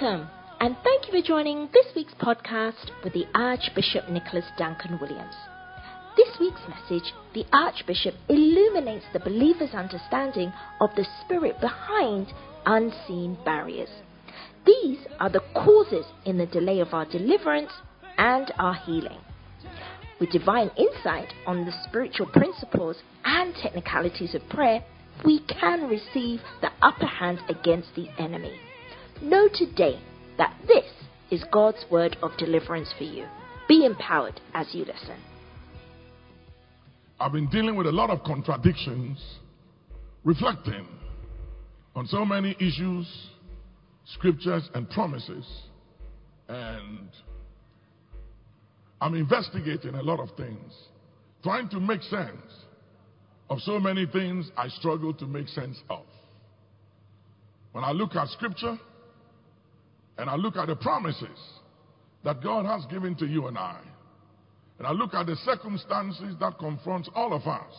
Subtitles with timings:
[0.00, 5.36] Welcome, and thank you for joining this week's podcast with the Archbishop Nicholas Duncan Williams.
[6.16, 12.32] This week's message, the Archbishop illuminates the believer's understanding of the spirit behind
[12.66, 13.88] unseen barriers.
[14.66, 17.70] These are the causes in the delay of our deliverance
[18.18, 19.20] and our healing.
[20.18, 24.84] With divine insight on the spiritual principles and technicalities of prayer,
[25.24, 28.58] we can receive the upper hand against the enemy.
[29.24, 29.98] Know today
[30.36, 30.84] that this
[31.30, 33.24] is God's word of deliverance for you.
[33.66, 35.16] Be empowered as you listen.
[37.18, 39.18] I've been dealing with a lot of contradictions,
[40.24, 40.86] reflecting
[41.96, 43.10] on so many issues,
[44.04, 45.46] scriptures, and promises.
[46.48, 47.08] And
[49.00, 50.70] I'm investigating a lot of things,
[51.42, 52.52] trying to make sense
[53.48, 56.04] of so many things I struggle to make sense of.
[57.72, 58.78] When I look at scripture
[60.18, 61.38] and I look at the promises
[62.24, 63.80] that God has given to you and I,
[64.78, 67.72] and I look at the circumstances that confront all of us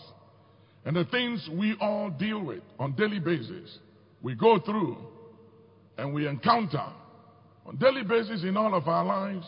[0.86, 3.80] and the things we all deal with on daily basis,
[4.22, 4.98] we go through
[5.98, 6.86] and we encounter.
[7.66, 9.46] On daily basis in all of our lives,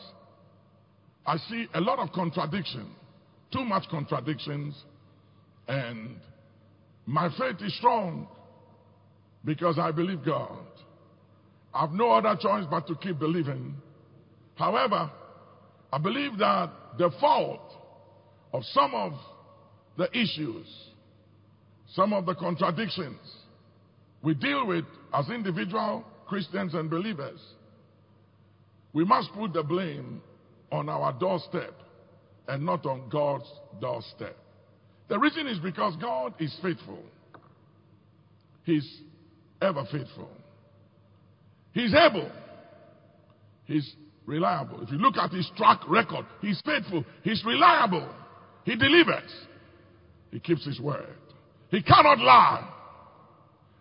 [1.25, 2.89] I see a lot of contradiction,
[3.51, 4.75] too much contradictions,
[5.67, 6.15] and
[7.05, 8.27] my faith is strong
[9.45, 10.57] because I believe God.
[11.77, 13.75] I have no other choice but to keep believing.
[14.55, 15.11] However,
[15.93, 17.71] I believe that the fault
[18.51, 19.13] of some of
[19.95, 20.65] the issues,
[21.93, 23.19] some of the contradictions
[24.23, 27.39] we deal with as individual Christians and believers,
[28.93, 30.19] we must put the blame
[30.71, 31.75] on our doorstep
[32.47, 34.35] and not on God's doorstep.
[35.09, 37.03] The reason is because God is faithful.
[38.63, 39.01] He's
[39.61, 40.31] ever faithful.
[41.77, 42.27] He's able.
[43.65, 44.81] He's reliable.
[44.81, 48.09] If you look at his track record, he's faithful, he's reliable,
[48.63, 49.31] he delivers,
[50.31, 51.15] he keeps his word.
[51.69, 52.67] He cannot lie.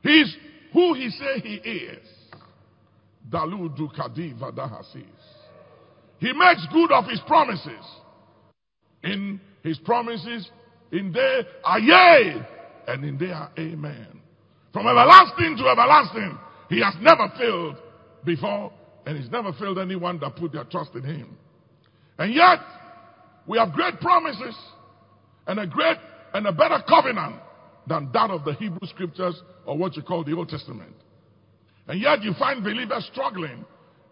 [0.02, 0.36] He's
[0.74, 2.06] who he say he is.
[3.30, 5.06] Daludu Kadiva Dahasis.
[6.18, 7.72] He makes good of his promises.
[9.04, 10.50] In his promises,
[10.92, 11.80] in there are
[12.88, 14.20] and in there are amen.
[14.74, 16.38] From everlasting to everlasting,
[16.68, 17.76] he has never failed
[18.24, 18.72] before
[19.06, 21.38] and he's never failed anyone that put their trust in him.
[22.18, 22.58] And yet,
[23.46, 24.56] we have great promises
[25.46, 25.96] and a great
[26.34, 27.36] and a better covenant
[27.86, 30.94] than that of the Hebrew scriptures or what you call the Old Testament.
[31.86, 33.64] And yet you find believers struggling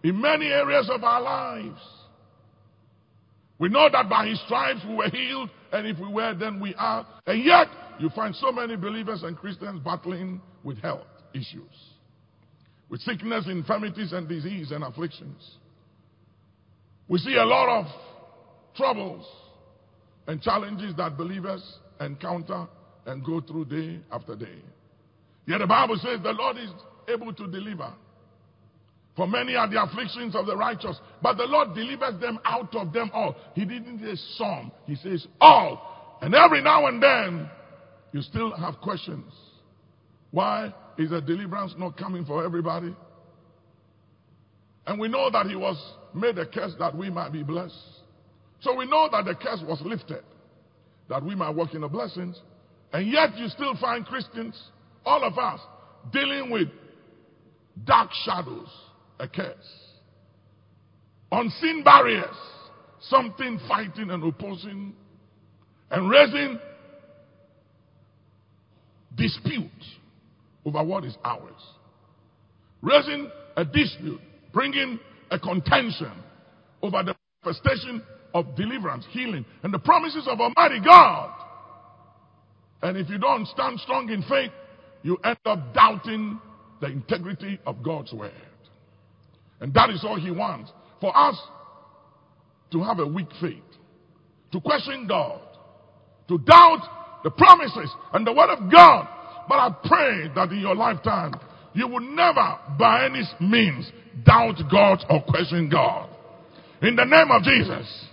[0.04, 1.80] in many areas of our lives.
[3.58, 6.74] We know that by his stripes we were healed, and if we were, then we
[6.76, 7.04] are.
[7.26, 7.66] And yet
[7.98, 11.93] you find so many believers and Christians battling with health issues
[12.88, 15.56] with sickness, infirmities, and disease and afflictions.
[17.08, 17.86] We see a lot of
[18.76, 19.26] troubles
[20.26, 21.62] and challenges that believers
[22.00, 22.66] encounter
[23.06, 24.58] and go through day after day.
[25.46, 26.70] Yet the Bible says the Lord is
[27.08, 27.92] able to deliver.
[29.16, 32.92] For many are the afflictions of the righteous, but the Lord delivers them out of
[32.92, 33.36] them all.
[33.54, 36.18] He didn't say some, He says all.
[36.20, 37.48] And every now and then,
[38.12, 39.32] you still have questions.
[40.30, 42.94] Why is a deliverance not coming for everybody?
[44.86, 45.76] And we know that he was
[46.14, 47.74] made a curse that we might be blessed.
[48.60, 50.22] So we know that the curse was lifted,
[51.08, 52.40] that we might walk in the blessings.
[52.92, 54.60] And yet you still find Christians,
[55.04, 55.60] all of us,
[56.12, 56.68] dealing with
[57.84, 58.68] dark shadows,
[59.18, 59.54] a curse.
[61.32, 62.36] Unseen barriers,
[63.00, 64.94] something fighting and opposing
[65.90, 66.58] and raising
[69.16, 69.70] dispute
[70.64, 71.52] over what is ours.
[72.82, 74.20] Raising a dispute,
[74.52, 74.98] bringing
[75.30, 76.12] a contention
[76.82, 77.14] over the
[77.44, 78.02] manifestation
[78.34, 81.32] of deliverance, healing, and the promises of Almighty God.
[82.82, 84.50] And if you don't stand strong in faith,
[85.02, 86.40] you end up doubting
[86.80, 88.32] the integrity of God's word.
[89.60, 91.40] And that is all He wants for us
[92.72, 93.62] to have a weak faith,
[94.52, 95.40] to question God,
[96.28, 99.08] to doubt the promises and the word of God
[99.48, 101.34] but I pray that in your lifetime,
[101.74, 103.90] you will never by any means
[104.24, 106.08] doubt God or question God.
[106.82, 108.06] In the name of Jesus.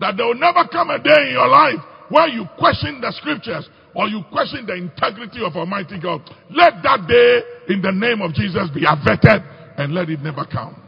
[0.00, 1.78] That there will never come a day in your life
[2.08, 6.22] where you question the scriptures or you question the integrity of Almighty God.
[6.50, 9.42] Let that day in the name of Jesus be averted
[9.78, 10.82] and let it never come.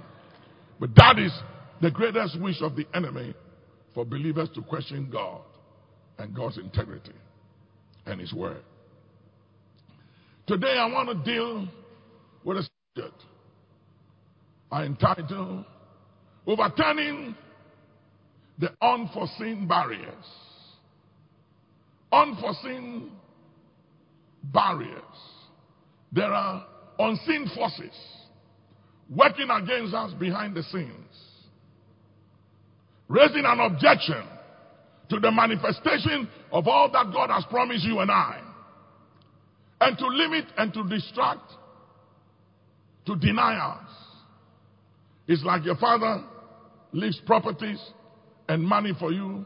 [0.81, 1.33] But that is
[1.81, 3.35] the greatest wish of the enemy
[3.95, 5.43] for believers to question God
[6.19, 7.13] and God's integrity
[8.07, 8.63] and His word.
[10.47, 11.67] Today I want to deal
[12.45, 13.23] with a subject.
[14.71, 15.65] I entitled
[16.47, 17.35] Overturning
[18.59, 20.25] the Unforeseen Barriers.
[22.13, 23.11] Unforeseen
[24.53, 25.03] barriers.
[26.13, 26.67] There are
[26.99, 27.95] unseen forces
[29.09, 30.93] working against us behind the scenes,
[33.09, 34.23] raising an objection
[35.09, 38.41] to the manifestation of all that God has promised you and I,
[39.81, 41.53] and to limit and to distract,
[43.07, 43.91] to deny us.
[45.27, 46.25] It's like your father
[46.93, 47.81] leaves properties
[48.49, 49.45] and money for you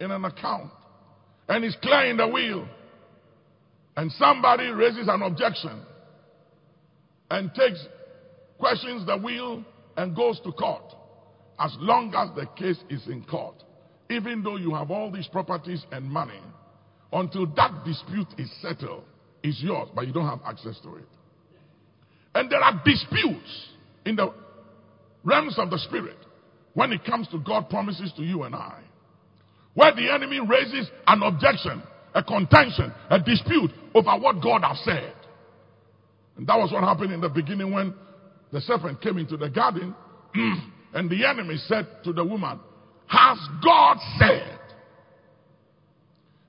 [0.00, 0.70] in an account,
[1.48, 2.66] and he's clearing the wheel,
[3.96, 5.82] and somebody raises an objection
[7.30, 7.84] and takes
[8.58, 9.64] questions the wheel
[9.96, 10.82] and goes to court.
[11.58, 13.56] As long as the case is in court,
[14.10, 16.40] even though you have all these properties and money,
[17.12, 19.04] until that dispute is settled,
[19.42, 21.04] is yours, but you don't have access to it.
[22.34, 23.68] And there are disputes
[24.04, 24.32] in the
[25.24, 26.16] realms of the spirit
[26.74, 28.80] when it comes to God promises to you and I.
[29.74, 31.82] Where the enemy raises an objection,
[32.14, 35.14] a contention, a dispute over what God has said.
[36.36, 37.94] And that was what happened in the beginning when
[38.52, 39.94] the serpent came into the garden
[40.94, 42.60] and the enemy said to the woman,
[43.08, 44.58] Has God said?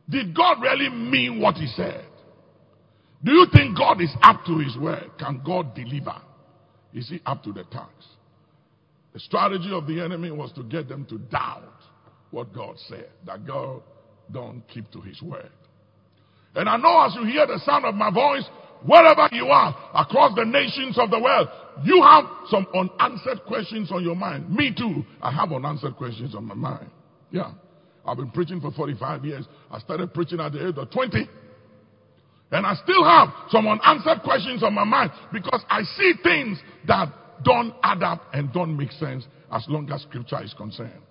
[0.09, 2.05] Did God really mean what he said?
[3.23, 5.11] Do you think God is up to his word?
[5.17, 6.15] Can God deliver?
[6.93, 7.91] Is he up to the task?
[9.13, 11.63] The strategy of the enemy was to get them to doubt
[12.31, 13.81] what God said, that God
[14.31, 15.49] don't keep to his word.
[16.55, 18.45] And I know as you hear the sound of my voice,
[18.85, 21.47] wherever you are, across the nations of the world,
[21.83, 24.49] you have some unanswered questions on your mind.
[24.49, 25.03] Me too.
[25.21, 26.89] I have unanswered questions on my mind.
[27.31, 27.51] Yeah.
[28.05, 29.45] I've been preaching for 45 years.
[29.69, 31.27] I started preaching at the age of 20.
[32.51, 37.09] And I still have some unanswered questions on my mind because I see things that
[37.43, 41.01] don't add up and don't make sense as long as scripture is concerned.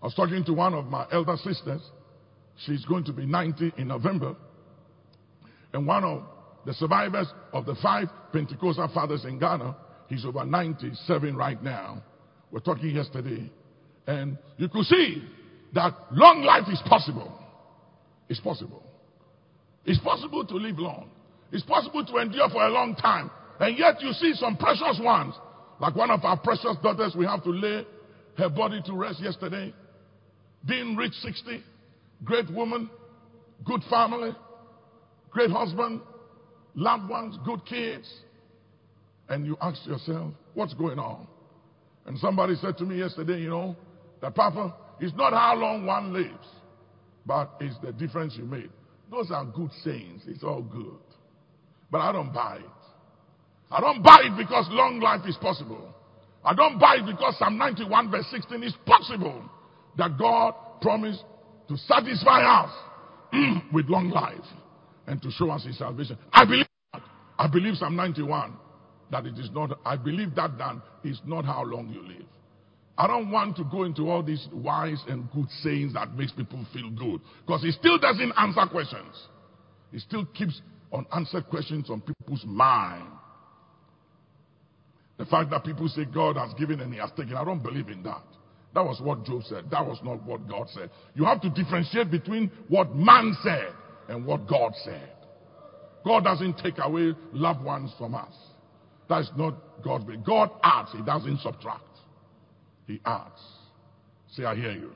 [0.00, 1.82] I was talking to one of my elder sisters.
[2.64, 4.34] She's going to be 90 in November.
[5.72, 6.22] And one of
[6.66, 9.76] the survivors of the five Pentecostal fathers in Ghana,
[10.08, 12.02] he's over 97 right now.
[12.50, 13.50] We're talking yesterday.
[14.06, 15.22] And you could see
[15.74, 17.32] that long life is possible.
[18.28, 18.82] It's possible.
[19.84, 21.10] It's possible to live long.
[21.50, 23.30] It's possible to endure for a long time.
[23.60, 25.34] And yet you see some precious ones,
[25.80, 27.86] like one of our precious daughters, we have to lay
[28.38, 29.74] her body to rest yesterday.
[30.64, 31.62] Didn't reach 60.
[32.24, 32.88] Great woman,
[33.64, 34.30] good family,
[35.30, 36.00] great husband,
[36.74, 38.08] loved ones, good kids.
[39.28, 41.26] And you ask yourself, what's going on?
[42.06, 43.76] And somebody said to me yesterday, you know,
[44.20, 46.46] that Papa, it's not how long one lives,
[47.26, 48.70] but it's the difference you made.
[49.12, 50.22] Those are good sayings.
[50.26, 50.98] It's all good.
[51.90, 52.64] But I don't buy it.
[53.70, 55.94] I don't buy it because long life is possible.
[56.42, 59.44] I don't buy it because Psalm 91 verse 16 is possible
[59.98, 61.24] that God promised
[61.68, 62.70] to satisfy us
[63.34, 64.40] mm, with long life
[65.06, 66.16] and to show us his salvation.
[66.32, 67.02] I believe that.
[67.38, 68.54] I believe Psalm 91
[69.10, 72.21] that it is not, I believe that then is not how long you live.
[72.96, 76.64] I don't want to go into all these wise and good sayings that makes people
[76.72, 79.28] feel good because it still doesn't answer questions.
[79.92, 80.60] It still keeps
[80.92, 83.08] unanswered questions on people's mind.
[85.18, 87.88] The fact that people say God has given and he has taken, I don't believe
[87.88, 88.22] in that.
[88.74, 89.70] That was what Job said.
[89.70, 90.90] That was not what God said.
[91.14, 93.68] You have to differentiate between what man said
[94.08, 95.10] and what God said.
[96.04, 98.32] God doesn't take away loved ones from us.
[99.08, 100.16] That's not God's way.
[100.16, 101.82] God adds, He doesn't subtract.
[102.86, 103.42] He asks.
[104.32, 104.92] Say, I hear you.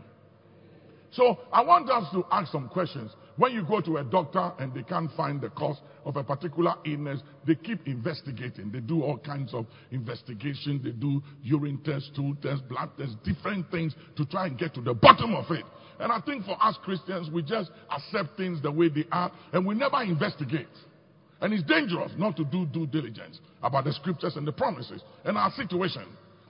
[1.13, 3.11] So I want us to ask some questions.
[3.37, 6.75] When you go to a doctor and they can't find the cause of a particular
[6.85, 8.71] illness, they keep investigating.
[8.71, 10.81] They do all kinds of investigation.
[10.83, 14.81] They do urine tests, stool tests, blood tests, different things to try and get to
[14.81, 15.65] the bottom of it.
[16.01, 19.67] And I think for us Christians, we just accept things the way they are and
[19.67, 20.69] we never investigate.
[21.41, 25.37] And it's dangerous not to do due diligence about the scriptures and the promises and
[25.37, 26.05] our situation.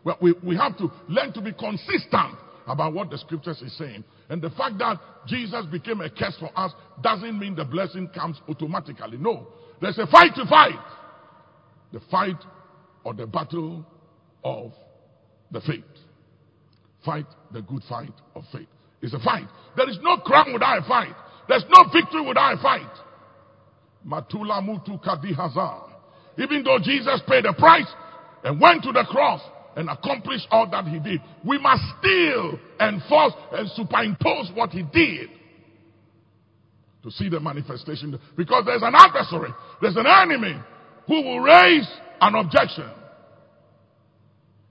[0.06, 4.04] Well, we, we have to learn to be consistent about what the scriptures is saying.
[4.28, 6.70] And the fact that Jesus became a curse for us
[7.02, 9.18] doesn't mean the blessing comes automatically.
[9.18, 9.48] No.
[9.80, 10.78] There's a fight to fight.
[11.92, 12.36] The fight
[13.02, 13.84] or the battle
[14.44, 14.70] of
[15.50, 15.82] the faith.
[17.04, 18.68] Fight the good fight of faith.
[19.02, 19.48] It's a fight.
[19.76, 21.16] There is no crown without a fight.
[21.48, 22.92] There's no victory without a fight.
[24.06, 25.90] Matula mutu kadihaza.
[26.38, 27.92] Even though Jesus paid the price
[28.44, 29.40] and went to the cross
[29.76, 35.28] and accomplished all that he did, we must still enforce and superimpose what he did
[37.02, 38.18] to see the manifestation.
[38.36, 40.58] Because there's an adversary, there's an enemy
[41.06, 41.86] who will raise
[42.20, 42.90] an objection.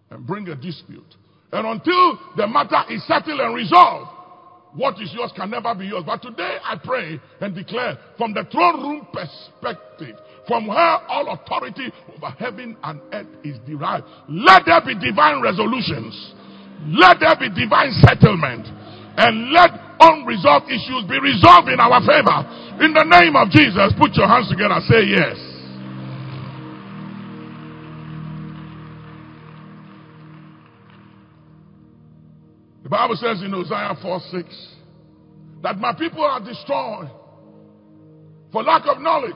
[0.09, 1.15] and bring a dispute.
[1.51, 4.11] And until the matter is settled and resolved,
[4.73, 6.03] what is yours can never be yours.
[6.05, 11.91] But today I pray and declare from the throne room perspective, from where all authority
[12.15, 16.33] over heaven and earth is derived, let there be divine resolutions.
[16.87, 18.67] Let there be divine settlement.
[19.17, 22.39] And let unresolved issues be resolved in our favor.
[22.83, 25.55] In the name of Jesus, put your hands together and say yes.
[32.83, 34.75] The Bible says in Hosea 4 6
[35.63, 37.09] that my people are destroyed
[38.51, 39.33] for lack of knowledge.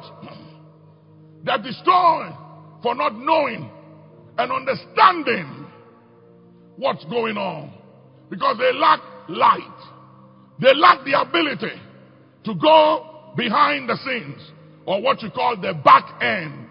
[1.43, 2.33] They're destroyed
[2.81, 3.69] for not knowing
[4.37, 5.67] and understanding
[6.75, 7.73] what's going on
[8.29, 9.79] because they lack light.
[10.61, 11.81] They lack the ability
[12.45, 14.51] to go behind the scenes
[14.85, 16.67] or what you call the back end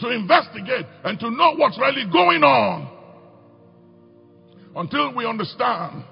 [0.00, 2.90] to investigate and to know what's really going on
[4.76, 6.04] until we understand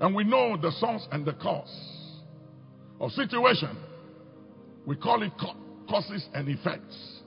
[0.00, 2.18] and we know the source and the cause
[3.00, 3.76] of situation.
[4.86, 5.32] We call it
[5.92, 7.20] causes and effects.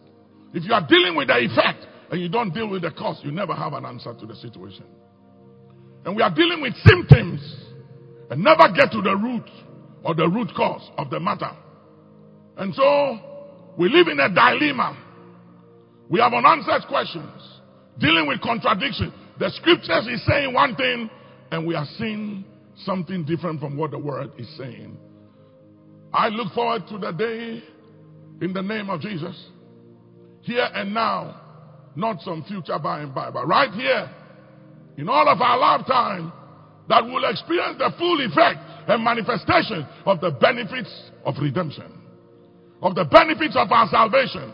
[0.54, 3.32] If you are dealing with the effect and you don't deal with the cause, you
[3.32, 4.86] never have an answer to the situation.
[6.04, 7.42] And we are dealing with symptoms
[8.32, 9.48] and never get to the root
[10.04, 11.52] or the root cause of the matter.
[12.58, 14.98] And so we live in a dilemma.
[16.10, 17.42] We have unanswered questions,
[18.00, 19.14] dealing with contradiction.
[19.40, 21.10] The scriptures is saying one thing,
[21.52, 22.46] and we are seeing
[22.78, 24.98] something different from what the word is saying.
[26.14, 27.64] I look forward to the day
[28.42, 29.36] in the name of Jesus.
[30.42, 31.42] Here and now,
[31.96, 34.10] not some future by and by, but right here,
[34.98, 36.32] in all of our lifetime,
[36.88, 41.92] that will experience the full effect and manifestation of the benefits of redemption,
[42.82, 44.54] of the benefits of our salvation,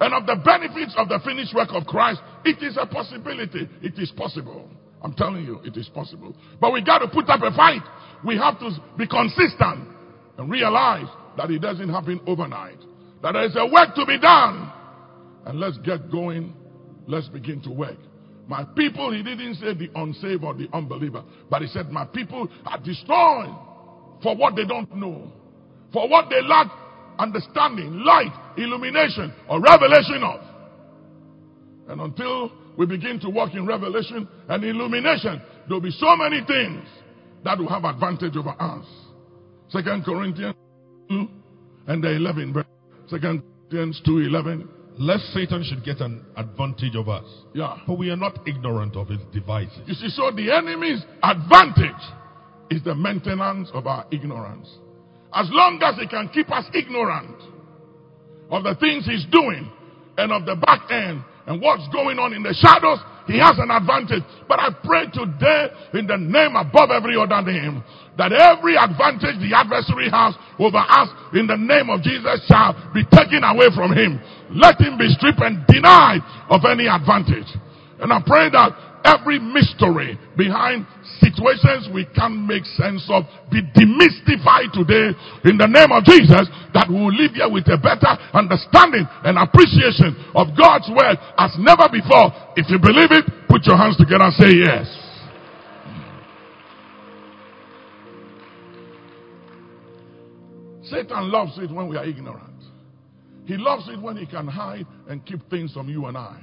[0.00, 2.20] and of the benefits of the finished work of Christ.
[2.44, 3.68] It is a possibility.
[3.80, 4.68] It is possible.
[5.02, 6.34] I'm telling you, it is possible.
[6.60, 7.82] But we got to put up a fight.
[8.24, 9.88] We have to be consistent
[10.36, 11.06] and realize
[11.36, 12.78] that it doesn't happen overnight.
[13.24, 14.70] That there is a work to be done.
[15.46, 16.52] And let's get going.
[17.06, 17.96] Let's begin to work.
[18.46, 22.46] My people, he didn't say the unsaved or the unbeliever, but he said, My people
[22.66, 23.56] are destroyed
[24.22, 25.32] for what they don't know,
[25.90, 26.66] for what they lack
[27.18, 30.40] understanding, light, illumination, or revelation of.
[31.88, 36.86] And until we begin to walk in revelation and illumination, there'll be so many things
[37.42, 38.84] that will have advantage over us.
[39.70, 40.56] Second Corinthians
[41.08, 41.26] 2
[41.86, 42.52] and the 11.
[43.08, 44.68] Second Corinthians 2 11.
[44.96, 47.24] Lest Satan should get an advantage of us.
[47.52, 47.78] Yeah.
[47.84, 49.80] For we are not ignorant of his devices.
[49.86, 52.02] You see, so the enemy's advantage
[52.70, 54.68] is the maintenance of our ignorance.
[55.32, 57.36] As long as he can keep us ignorant
[58.50, 59.68] of the things he's doing
[60.16, 63.70] and of the back end and what's going on in the shadows, he has an
[63.70, 64.22] advantage.
[64.48, 67.82] But I pray today in the name above every other name
[68.16, 73.02] that every advantage the adversary has over us in the name of Jesus shall be
[73.10, 74.22] taken away from him.
[74.54, 77.50] Let him be stripped and denied of any advantage.
[77.98, 78.70] And I pray that
[79.04, 80.86] every mystery behind
[81.20, 85.12] situations we can't make sense of be demystified today
[85.44, 89.36] in the name of Jesus that we will live here with a better understanding and
[89.36, 92.32] appreciation of God's word as never before.
[92.56, 95.03] If you believe it, put your hands together and say yes.
[100.84, 102.62] Satan loves it when we are ignorant.
[103.46, 106.40] He loves it when he can hide and keep things from you and I.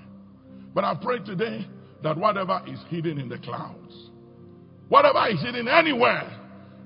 [0.73, 1.67] But I pray today
[2.03, 4.09] that whatever is hidden in the clouds,
[4.89, 6.37] whatever is hidden anywhere,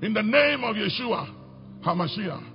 [0.01, 1.33] in the name of Yeshua,
[1.85, 2.51] HaMashiach,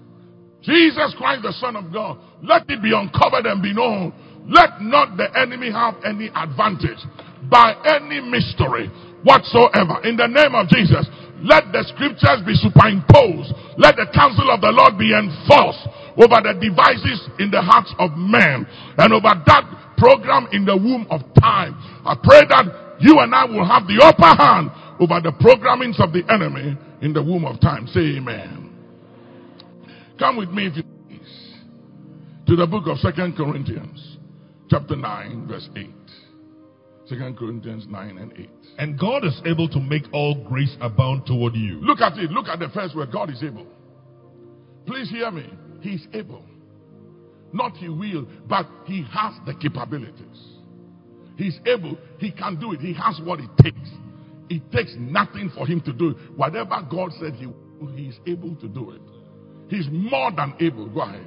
[0.63, 4.13] Jesus Christ, the Son of God, let it be uncovered and be known.
[4.47, 7.01] Let not the enemy have any advantage
[7.51, 8.89] by any mystery
[9.23, 10.05] whatsoever.
[10.05, 11.07] In the name of Jesus,
[11.43, 13.53] let the scriptures be superimposed.
[13.81, 15.89] Let the counsel of the Lord be enforced
[16.21, 18.67] over the devices in the hearts of men
[18.99, 21.77] and over that program in the womb of time.
[22.05, 24.71] I pray that you and I will have the upper hand
[25.01, 27.87] over the programmings of the enemy in the womb of time.
[27.89, 28.71] Say amen.
[30.19, 31.55] Come with me if you please
[32.47, 34.19] to the book of Second Corinthians
[34.69, 35.89] chapter 9 verse 8.
[37.11, 38.51] Second Corinthians 9 and 8.
[38.79, 41.81] And God is able to make all grace abound toward you.
[41.81, 42.31] Look at it.
[42.31, 43.11] Look at the first word.
[43.13, 43.67] God is able.
[44.87, 45.53] Please hear me.
[45.81, 46.45] He's able.
[47.53, 50.39] Not he will, but he has the capabilities.
[51.37, 51.99] He's able.
[52.19, 52.81] He can do it.
[52.81, 53.91] He has what it takes.
[54.49, 56.17] It takes nothing for him to do it.
[56.37, 59.01] Whatever God said he will, he's able to do it.
[59.69, 60.89] He's more than able.
[60.89, 61.27] Go ahead.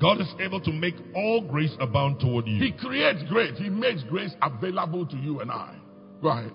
[0.00, 2.62] God is able to make all grace abound toward you.
[2.62, 3.58] He creates grace.
[3.58, 5.74] He makes grace available to you and I.
[6.22, 6.52] Go ahead.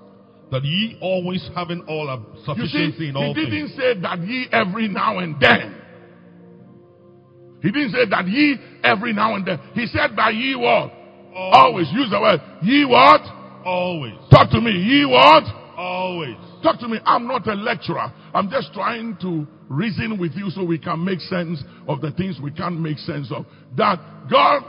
[0.51, 4.47] That ye always having all a You see, sufficiency in he didn't say that ye
[4.51, 5.81] every now and then.
[7.61, 9.59] He didn't say that ye every now and then.
[9.73, 10.91] He said that ye what?
[11.35, 11.87] Always.
[11.91, 12.39] Use the word.
[12.61, 13.21] Ye what?
[13.65, 14.15] Always.
[14.29, 14.71] Talk to me.
[14.71, 15.43] Ye what?
[15.77, 16.37] Always.
[16.63, 16.97] Talk to me.
[17.05, 18.11] I'm not a lecturer.
[18.33, 22.39] I'm just trying to reason with you so we can make sense of the things
[22.41, 23.45] we can't make sense of.
[23.75, 23.99] That
[24.31, 24.63] God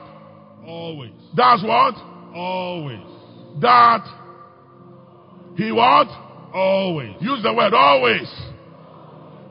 [0.67, 1.13] Always.
[1.37, 1.95] does what?
[2.35, 3.07] Always.
[3.61, 4.05] That
[5.57, 6.09] He what?
[6.53, 7.15] Always.
[7.21, 8.29] Use the word always.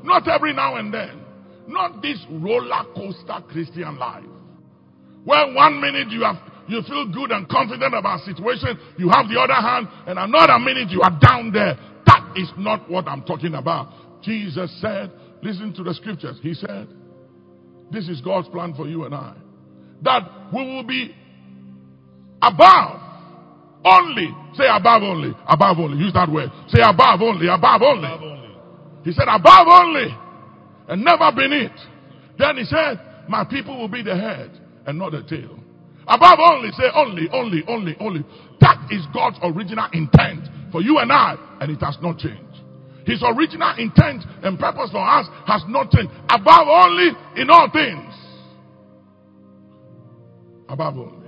[0.03, 1.21] Not every now and then.
[1.65, 4.25] Not this roller coaster Christian life.
[5.23, 6.35] Where one minute you have
[6.67, 10.89] you feel good and confident about situation, you have the other hand, and another minute
[10.89, 11.77] you are down there.
[12.05, 14.21] That is not what I'm talking about.
[14.21, 16.37] Jesus said, listen to the scriptures.
[16.41, 16.87] He said,
[17.91, 19.35] This is God's plan for you and I.
[20.01, 21.15] That we will be
[22.41, 22.99] above
[23.85, 24.29] only.
[24.55, 25.33] Say above only.
[25.47, 25.97] Above only.
[25.97, 26.51] Use that word.
[26.67, 27.47] Say above only.
[27.47, 28.07] Above only.
[28.07, 28.43] Above only.
[29.03, 30.15] He said, above only
[30.87, 31.71] and never beneath.
[32.37, 34.51] Then he said, my people will be the head
[34.85, 35.59] and not the tail.
[36.07, 38.25] Above only, say only, only, only, only.
[38.63, 42.39] That is God's original intent for you and I, and it has not changed.
[43.05, 46.09] His original intent and purpose for us has not changed.
[46.29, 48.13] Above only in all things.
[50.69, 51.27] Above only.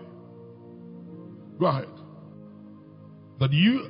[1.59, 1.87] Go ahead.
[3.39, 3.89] That you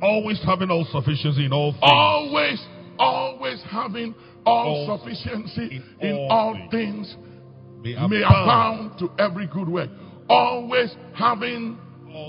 [0.00, 1.82] always having all sufficiency in all things.
[1.82, 2.64] Always,
[2.98, 4.14] always having
[4.46, 7.16] all, All- sufficiency in in all all things.
[7.16, 7.16] things
[7.82, 8.44] may abound.
[8.44, 9.90] abound to every good work.
[10.28, 11.76] Always having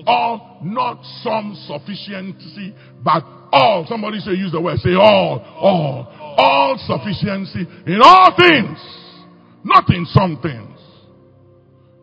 [0.08, 2.74] All- not some sufficiency,
[3.04, 3.86] but all.
[3.88, 8.78] Somebody say, use the word, say all, all, all sufficiency in all things,
[9.64, 10.72] not in some things.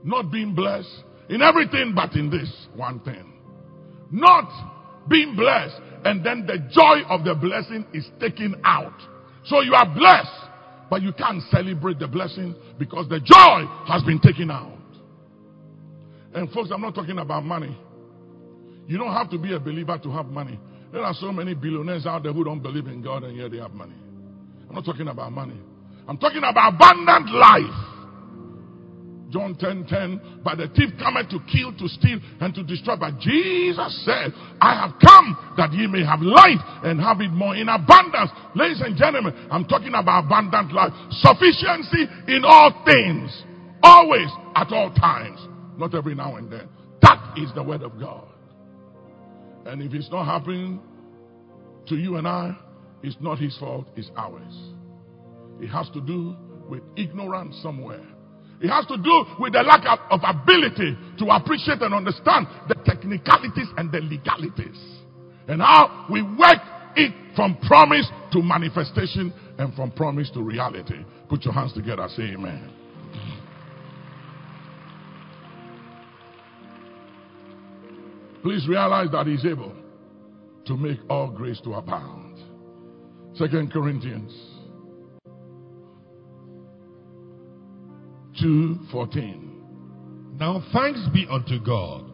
[0.04, 3.32] Not being blessed in everything, but in this one thing.
[4.10, 4.48] Not
[5.08, 8.94] being blessed, and then the joy of the blessing is taken out.
[9.44, 10.28] So you are blessed,
[10.90, 14.71] but you can't celebrate the blessing because the joy has been taken out.
[16.34, 17.76] And folks, I'm not talking about money.
[18.86, 20.58] You don't have to be a believer to have money.
[20.92, 23.58] There are so many billionaires out there who don't believe in God and yet they
[23.58, 23.94] have money.
[24.68, 25.58] I'm not talking about money.
[26.08, 27.88] I'm talking about abundant life.
[29.30, 32.96] John 10 10, but the thief cometh to kill, to steal, and to destroy.
[32.96, 34.28] But Jesus said,
[34.60, 38.30] I have come that ye may have life and have it more in abundance.
[38.54, 40.92] Ladies and gentlemen, I'm talking about abundant life.
[41.24, 43.32] Sufficiency in all things.
[43.82, 45.40] Always, at all times.
[45.82, 46.68] Not every now and then.
[47.00, 48.28] That is the word of God.
[49.66, 50.80] And if it's not happening
[51.88, 52.56] to you and I,
[53.02, 54.54] it's not his fault, it's ours.
[55.60, 56.36] It has to do
[56.68, 58.06] with ignorance somewhere.
[58.60, 63.66] It has to do with the lack of, ability to appreciate and understand the technicalities
[63.76, 64.78] and the legalities.
[65.48, 66.62] And how we work
[66.94, 71.04] it from promise to manifestation and from promise to reality.
[71.28, 72.81] Put your hands together, say amen.
[78.42, 79.72] Please realize that He's able
[80.66, 82.38] to make all grace to abound.
[83.34, 84.32] Second Corinthians
[88.40, 89.48] 2:14.
[90.38, 92.04] Now thanks be unto God,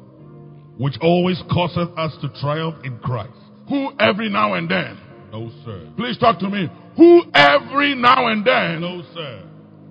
[0.76, 3.32] which always causeth us to triumph in Christ.
[3.68, 4.96] Who every now and then,
[5.32, 5.86] No, sir.
[5.96, 6.68] please talk to me.
[6.96, 9.42] Who every now and then, No, sir.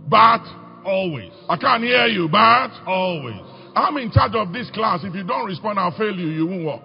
[0.09, 0.41] but
[0.85, 1.31] Always.
[1.49, 3.41] I can't hear you, but Always.
[3.77, 5.01] I'm in charge of this class.
[5.03, 6.27] If you don't respond, I'll fail you.
[6.27, 6.83] You won't walk.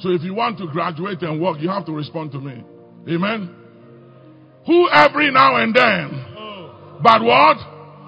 [0.00, 2.64] So if you want to graduate and walk, you have to respond to me.
[3.08, 3.54] Amen.
[4.66, 6.98] Who every now and then, Oh.
[7.02, 7.56] but what?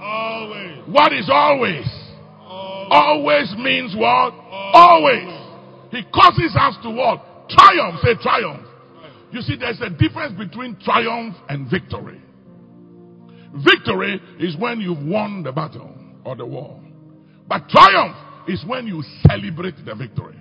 [0.01, 0.79] Always.
[0.87, 1.87] What is always?
[2.41, 2.89] Always.
[2.91, 4.35] Always means what?
[4.51, 5.29] Always.
[5.91, 7.49] He causes us to what?
[7.49, 8.01] Triumph.
[8.03, 8.67] Say triumph.
[9.31, 12.21] You see, there's a difference between triumph and victory.
[13.55, 15.95] Victory is when you've won the battle
[16.25, 16.82] or the war.
[17.49, 18.17] But triumph
[18.49, 20.37] is when you celebrate the victory.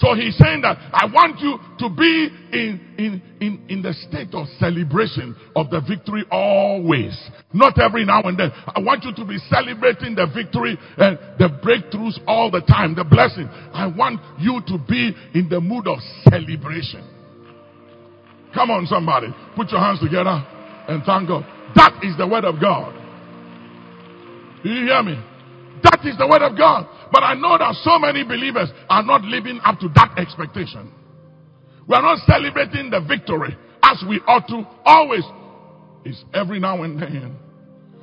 [0.00, 4.32] So he's saying that I want you to be in, in, in, in the state
[4.32, 7.12] of celebration of the victory always.
[7.52, 8.50] Not every now and then.
[8.50, 13.04] I want you to be celebrating the victory and the breakthroughs all the time, the
[13.04, 13.46] blessing.
[13.74, 15.98] I want you to be in the mood of
[16.30, 17.04] celebration.
[18.54, 19.28] Come on, somebody.
[19.54, 20.42] Put your hands together
[20.88, 21.44] and thank God.
[21.74, 22.94] That is the word of God.
[24.64, 25.29] Do you hear me?
[25.82, 26.86] That is the word of God.
[27.12, 30.92] But I know that so many believers are not living up to that expectation.
[31.88, 35.24] We are not celebrating the victory as we ought to always.
[36.04, 37.36] It's every now and then.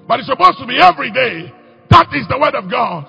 [0.08, 1.52] But it's supposed to be every day.
[1.90, 3.08] That is the word of God.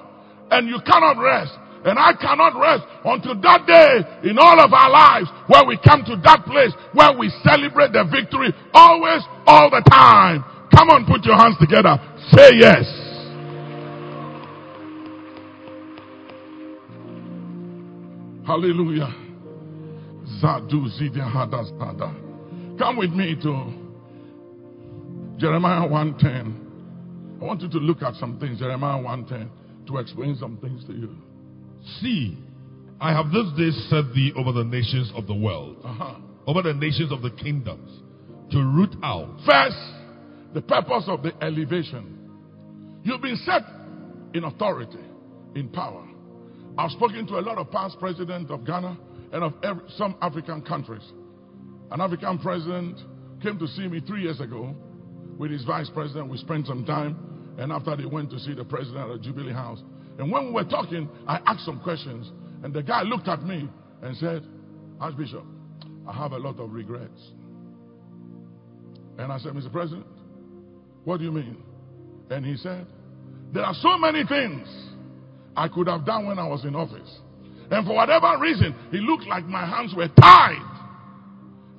[0.51, 1.53] And you cannot rest
[1.85, 6.03] And I cannot rest until that day in all of our lives where we come
[6.07, 10.43] to that place where we celebrate the victory always, all the time.
[10.75, 11.97] Come on, put your hands together.
[12.35, 13.08] Say yes.
[18.49, 19.15] Hallelujah.
[20.43, 20.89] Zadu
[22.79, 23.73] Come with me to
[25.37, 27.39] Jeremiah 110.
[27.43, 29.51] I want you to look at some things, Jeremiah 110,
[29.89, 31.15] to explain some things to you.
[32.01, 32.39] See,
[32.99, 36.15] I have this day set thee over the nations of the world, Uh-huh.
[36.47, 37.91] over the nations of the kingdoms,
[38.51, 39.29] to root out.
[39.45, 39.77] First,
[40.55, 42.17] the purpose of the elevation.
[43.03, 43.65] You've been set
[44.33, 45.05] in authority,
[45.55, 46.09] in power.
[46.79, 48.97] I've spoken to a lot of past presidents of Ghana
[49.33, 51.03] and of every, some African countries.
[51.91, 53.01] An African president
[53.43, 54.77] came to see me three years ago
[55.37, 56.31] with his vice president.
[56.31, 59.81] We spent some time, and after they went to see the president at Jubilee House.
[60.21, 62.31] And when we were talking, I asked some questions,
[62.63, 63.69] and the guy looked at me
[64.03, 64.45] and said,
[65.01, 65.45] Archbishop,
[66.07, 67.33] I have a lot of regrets.
[69.19, 69.73] And I said, Mr.
[69.73, 70.07] President,
[71.03, 71.61] what do you mean?
[72.31, 72.87] And he said,
[73.53, 74.88] There are so many things
[75.59, 77.19] I could have done when I was in office.
[77.69, 80.63] And for whatever reason, it looked like my hands were tied.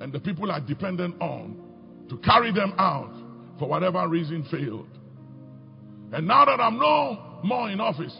[0.00, 1.56] And the people I depended on
[2.10, 3.10] to carry them out,
[3.58, 4.86] for whatever reason, failed.
[6.12, 8.14] And now that I'm no more in office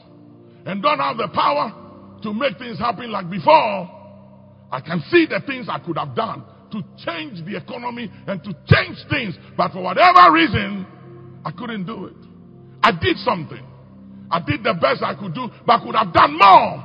[0.65, 3.53] and don't have the power to make things happen like before,
[4.73, 6.43] I can see the things I could have done
[6.73, 9.37] to change the economy and to change things.
[9.59, 10.87] But for whatever reason,
[11.45, 12.17] I couldn't do it.
[12.83, 13.67] I did something.
[14.31, 16.85] I did the best I could do, but I could have done more.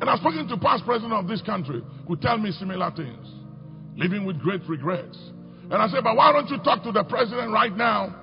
[0.00, 3.26] And I've spoken to past president of this country who tell me similar things,
[3.96, 5.16] living with great regrets.
[5.70, 8.16] And I said, but why don't you talk to the president right now?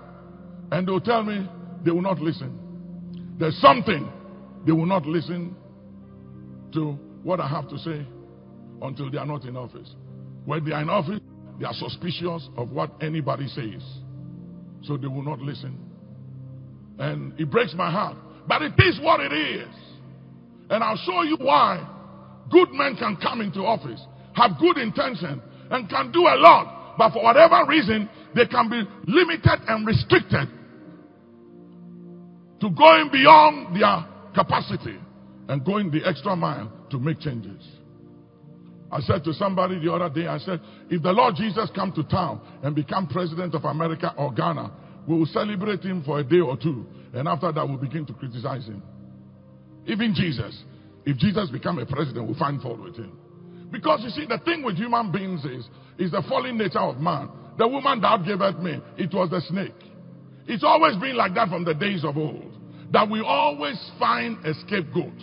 [0.71, 1.47] And they'll tell me
[1.85, 3.35] they will not listen.
[3.39, 4.11] There's something
[4.65, 5.55] they will not listen
[6.73, 8.05] to what I have to say
[8.81, 9.95] until they are not in office.
[10.45, 11.19] When they are in office,
[11.59, 13.83] they are suspicious of what anybody says.
[14.83, 15.77] So they will not listen.
[16.99, 18.17] And it breaks my heart.
[18.47, 19.67] But it is what it is.
[20.69, 21.85] And I'll show you why
[22.51, 24.01] good men can come into office,
[24.33, 26.95] have good intention, and can do a lot.
[26.97, 30.49] But for whatever reason, they can be limited and restricted
[32.59, 34.97] to going beyond their capacity
[35.47, 37.63] and going the extra mile to make changes.
[38.91, 42.03] I said to somebody the other day, I said, if the Lord Jesus come to
[42.03, 44.71] town and become president of America or Ghana,
[45.07, 46.85] we will celebrate him for a day or two.
[47.13, 48.83] And after that, we'll begin to criticize him.
[49.85, 50.63] Even Jesus,
[51.05, 53.17] if Jesus become a president, we'll find fault with him.
[53.71, 55.67] Because you see, the thing with human beings is,
[55.97, 57.29] is the fallen nature of man.
[57.57, 59.73] The woman that gave birth me, it was the snake.
[60.47, 62.53] It's always been like that from the days of old.
[62.93, 65.15] That we always find a scapegoat.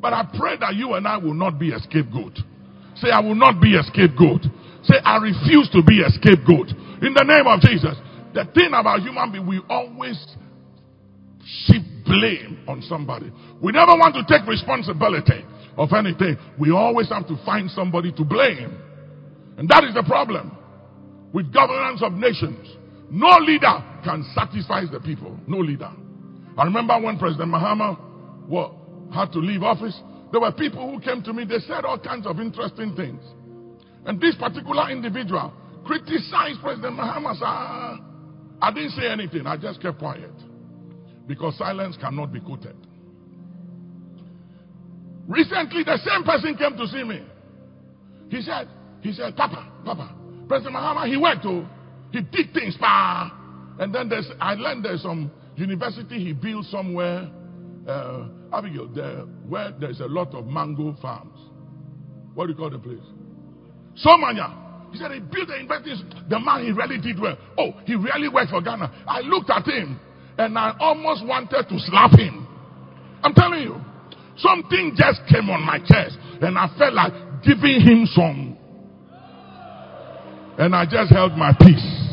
[0.00, 2.38] But I pray that you and I will not be a scapegoat.
[2.96, 4.42] Say, I will not be a scapegoat.
[4.84, 6.70] Say, I refuse to be a scapegoat.
[7.02, 7.96] In the name of Jesus.
[8.34, 10.18] The thing about human being, we always
[11.64, 13.32] shift blame on somebody.
[13.60, 15.44] We never want to take responsibility
[15.76, 16.36] of anything.
[16.58, 18.76] We always have to find somebody to blame.
[19.56, 20.56] And that is the problem
[21.32, 22.76] with governance of nations.
[23.10, 25.38] No leader can satisfy the people.
[25.46, 25.90] No leader.
[26.56, 27.96] I remember when President Mahama
[29.14, 29.98] had to leave office,
[30.32, 33.22] there were people who came to me, they said all kinds of interesting things.
[34.04, 35.52] And this particular individual
[35.86, 37.34] criticized President Mahama.
[37.40, 37.98] Ah,
[38.60, 40.30] I didn't say anything, I just kept quiet.
[41.28, 42.74] Because silence cannot be quoted.
[45.28, 47.22] Recently, the same person came to see me.
[48.30, 48.66] He said,
[49.02, 50.14] he said, Papa, Papa,
[50.48, 51.66] President Mahama, he went to,
[52.10, 53.30] he did things, pa.
[53.78, 57.30] And then there's, I learned there's some university he built somewhere,
[57.86, 61.38] uh, Abigail, there, where there's a lot of mango farms.
[62.32, 62.98] What do you call the place?
[64.02, 64.92] Somanya.
[64.92, 66.02] He said he built the university.
[66.30, 67.36] The man, he really did well.
[67.58, 69.04] Oh, he really worked for Ghana.
[69.06, 70.00] I looked at him
[70.38, 72.46] and I almost wanted to slap him.
[73.22, 73.80] I'm telling you.
[74.36, 78.56] Something just came on my chest and I felt like giving him some.
[80.58, 82.06] And I just held my peace.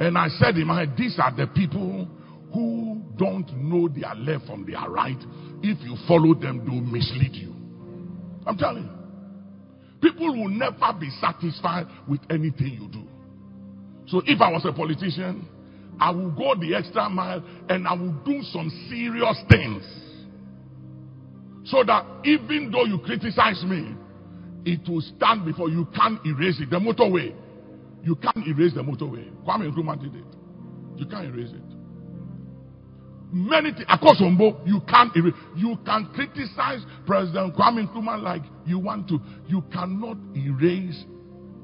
[0.00, 2.08] And I said in my head, these are the people
[2.54, 5.18] who don't know their left from their right.
[5.62, 7.54] If you follow them, they'll mislead you.
[8.46, 10.10] I'm telling you.
[10.10, 13.06] People will never be satisfied with anything you do.
[14.08, 15.46] So if I was a politician,
[16.00, 19.84] I will go the extra mile and I will do some serious things.
[21.64, 23.94] So that even though you criticize me,
[24.64, 26.70] it will stand before you can't erase it.
[26.70, 27.34] The motorway.
[28.04, 29.30] You can't erase the motorway.
[29.44, 30.24] Kwame Nkrumah did it.
[30.96, 31.72] You can't erase it.
[33.32, 33.86] many things.
[33.88, 35.14] Akosombo, you can't
[35.56, 39.18] you can criticize President Kwame Nkrumah like you want to.
[39.48, 41.04] You cannot erase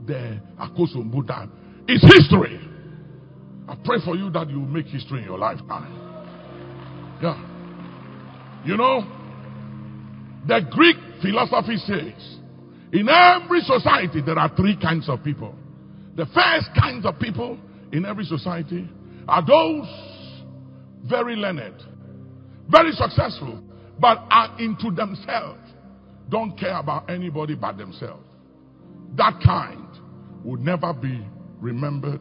[0.06, 1.52] the Akosombo dam.
[1.86, 2.67] It's history.
[3.68, 5.92] I pray for you that you make history in your lifetime.
[7.22, 8.64] Yeah.
[8.64, 9.02] You know,
[10.46, 12.38] the Greek philosophy says,
[12.92, 15.54] in every society there are three kinds of people.
[16.16, 17.59] The first kinds of people
[17.92, 18.88] in every society
[19.28, 19.87] are those
[21.04, 21.83] very learned,
[22.68, 23.62] very successful,
[24.00, 25.61] but are into themselves,
[26.31, 28.24] don't care about anybody but themselves.
[29.16, 29.88] That kind
[30.44, 31.26] will never be
[31.61, 32.20] remembered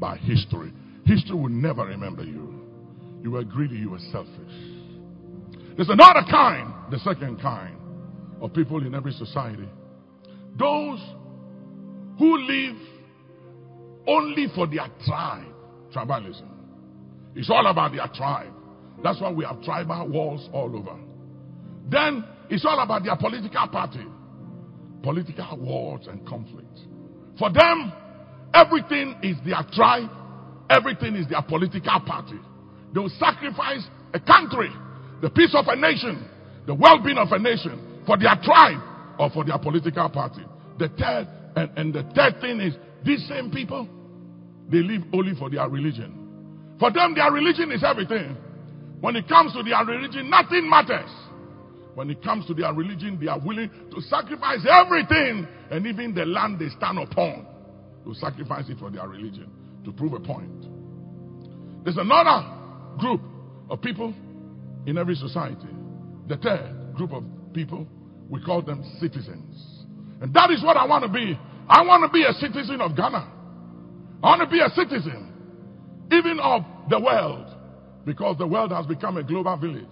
[0.00, 0.72] by history.
[1.04, 2.64] History will never remember you.
[3.22, 4.80] You were greedy, you were selfish.
[5.76, 7.76] There's another kind, the second kind
[8.40, 9.68] of people in every society.
[10.58, 11.00] Those
[12.18, 12.76] who live
[14.06, 15.46] only for their tribe.
[15.94, 16.48] Tribalism.
[17.34, 18.52] It's all about their tribe.
[19.02, 20.98] That's why we have tribal wars all over.
[21.88, 24.04] Then it's all about their political party.
[25.02, 26.82] Political wars and conflicts.
[27.38, 27.92] For them,
[28.54, 30.10] everything is their tribe,
[30.68, 32.38] everything is their political party.
[32.92, 34.70] They will sacrifice a country,
[35.22, 36.28] the peace of a nation,
[36.66, 38.80] the well being of a nation for their tribe
[39.18, 40.42] or for their political party.
[40.78, 43.88] The third, and, and the third thing is these same people,
[44.70, 46.16] they live only for their religion.
[46.78, 48.36] For them, their religion is everything.
[49.00, 51.10] When it comes to their religion, nothing matters.
[51.94, 56.24] When it comes to their religion, they are willing to sacrifice everything and even the
[56.24, 57.46] land they stand upon
[58.04, 59.50] to sacrifice it for their religion
[59.84, 60.66] to prove a point.
[61.84, 62.46] There's another
[62.98, 63.20] group
[63.70, 64.14] of people
[64.86, 65.68] in every society.
[66.28, 67.86] The third group of people,
[68.28, 69.84] we call them citizens.
[70.20, 71.38] And that is what I want to be.
[71.68, 73.32] I want to be a citizen of Ghana.
[74.22, 75.32] I want to be a citizen,
[76.12, 77.46] even of the world,
[78.04, 79.88] because the world has become a global village.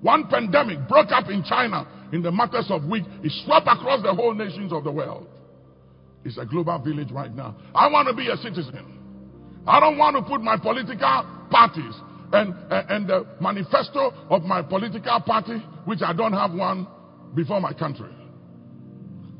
[0.00, 3.06] One pandemic broke up in China in the matters of weeks.
[3.22, 5.26] It swept across the whole nations of the world.
[6.26, 7.56] It's a global village right now.
[7.72, 9.62] I want to be a citizen.
[9.64, 10.98] I don't want to put my political
[11.50, 11.94] parties
[12.32, 16.88] and, and, and the manifesto of my political party, which I don't have one,
[17.36, 18.10] before my country.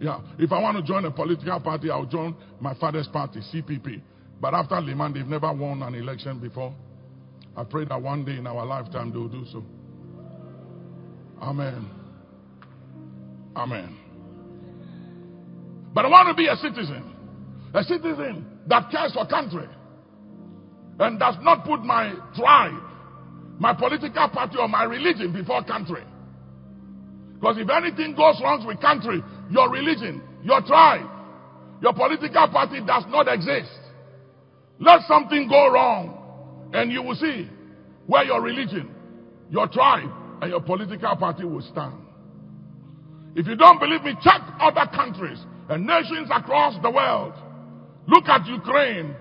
[0.01, 4.01] Yeah, if I want to join a political party, I'll join my father's party, CPP.
[4.41, 6.73] But after Limann, they've never won an election before.
[7.57, 9.65] I pray that one day in our lifetime they will do so.
[11.43, 11.91] Amen.
[13.57, 14.06] Amen.
[15.97, 17.11] But I want to be a citizen.
[17.73, 19.67] A citizen that cares for country
[21.01, 22.83] and does not put my tribe,
[23.59, 26.05] my political party, or my religion before country.
[27.41, 31.09] Because if anything goes wrong with country, your religion, your tribe,
[31.81, 33.73] your political party does not exist.
[34.79, 37.49] Let something go wrong, and you will see
[38.07, 38.95] where your religion,
[39.49, 40.11] your tribe,
[40.43, 41.95] and your political party will stand.
[43.35, 47.35] If you don't believe me, check other countries and nations across the world.
[48.07, 49.15] Look at Ukraine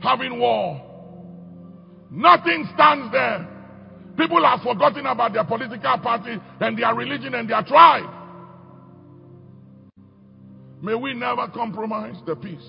[0.00, 0.82] having war.
[2.10, 3.48] Nothing stands there.
[4.16, 8.10] People have forgotten about their political party and their religion and their tribe.
[10.82, 12.66] May we never compromise the peace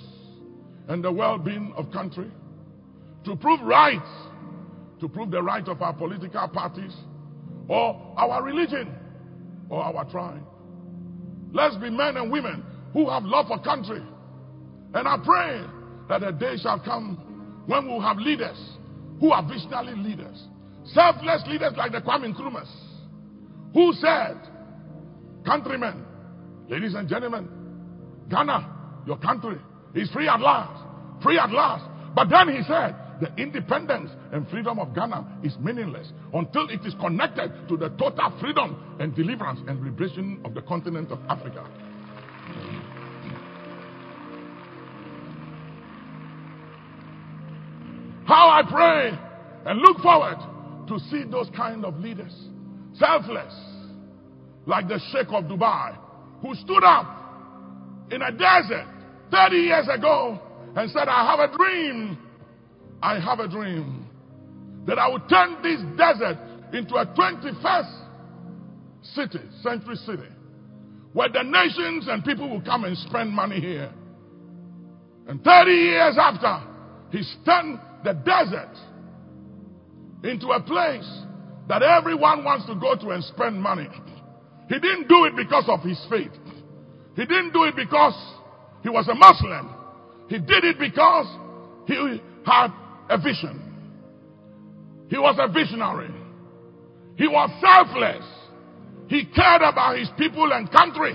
[0.88, 2.32] and the well being of country,
[3.26, 4.10] to prove rights,
[5.00, 6.96] to prove the right of our political parties,
[7.68, 8.94] or our religion,
[9.70, 10.44] or our tribe.
[11.52, 14.02] Let's be men and women who have love for country.
[14.94, 15.64] And I pray
[16.10, 18.58] that a day shall come when we will have leaders
[19.20, 20.44] who are visionary leaders,
[20.86, 22.70] selfless leaders like the Kwame Nkrumahs,
[23.74, 24.38] who said,
[25.46, 26.04] Countrymen,
[26.70, 27.48] ladies and gentlemen,
[28.30, 29.58] Ghana, your country,
[29.96, 30.84] is free at last.
[31.24, 31.86] Free at last.
[32.16, 36.94] But then he said, the independence and freedom of Ghana is meaningless until it is
[37.00, 41.66] connected to the total freedom and deliverance and liberation of the continent of Africa.
[48.58, 49.20] I pray
[49.68, 50.38] and look forward
[50.88, 52.34] to see those kind of leaders,
[52.96, 53.54] selfless,
[54.66, 55.96] like the Sheikh of Dubai,
[56.42, 58.88] who stood up in a desert
[59.30, 60.42] 30 years ago
[60.76, 62.18] and said, I have a dream.
[63.04, 64.08] I have a dream
[64.88, 66.40] that I will turn this desert
[66.74, 68.06] into a 21st
[69.04, 70.30] city, century city,
[71.14, 73.94] where the nations and people will come and spend money here.
[75.28, 76.67] And 30 years after,
[77.12, 78.76] he's turned the desert
[80.24, 81.08] into a place
[81.68, 83.88] that everyone wants to go to and spend money.
[84.70, 86.32] He didn't do it because of his faith.
[87.16, 88.16] He didn't do it because
[88.84, 89.74] he was a Muslim.
[90.30, 91.26] He did it because
[91.88, 92.68] he had
[93.10, 93.64] a vision.
[95.10, 96.12] He was a visionary.
[97.16, 98.26] He was selfless.
[99.08, 101.14] He cared about his people and country.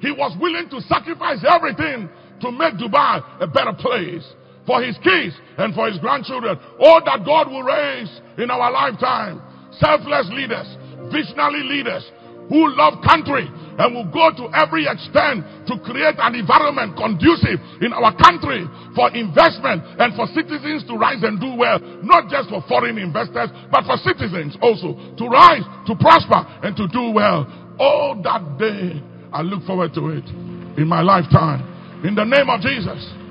[0.00, 2.08] He was willing to sacrifice everything
[2.40, 4.24] to make Dubai a better place
[4.66, 6.58] for his kids and for his grandchildren.
[6.78, 9.42] All that God will raise in our lifetime.
[9.78, 10.68] Selfless leaders,
[11.10, 12.04] visionary leaders
[12.48, 17.92] who love country and will go to every extent to create an environment conducive in
[17.92, 21.80] our country for investment and for citizens to rise and do well.
[22.04, 26.86] Not just for foreign investors, but for citizens also to rise, to prosper, and to
[26.88, 27.48] do well.
[27.80, 29.00] All that day,
[29.32, 30.28] I look forward to it
[30.76, 32.04] in my lifetime.
[32.04, 33.21] In the name of Jesus.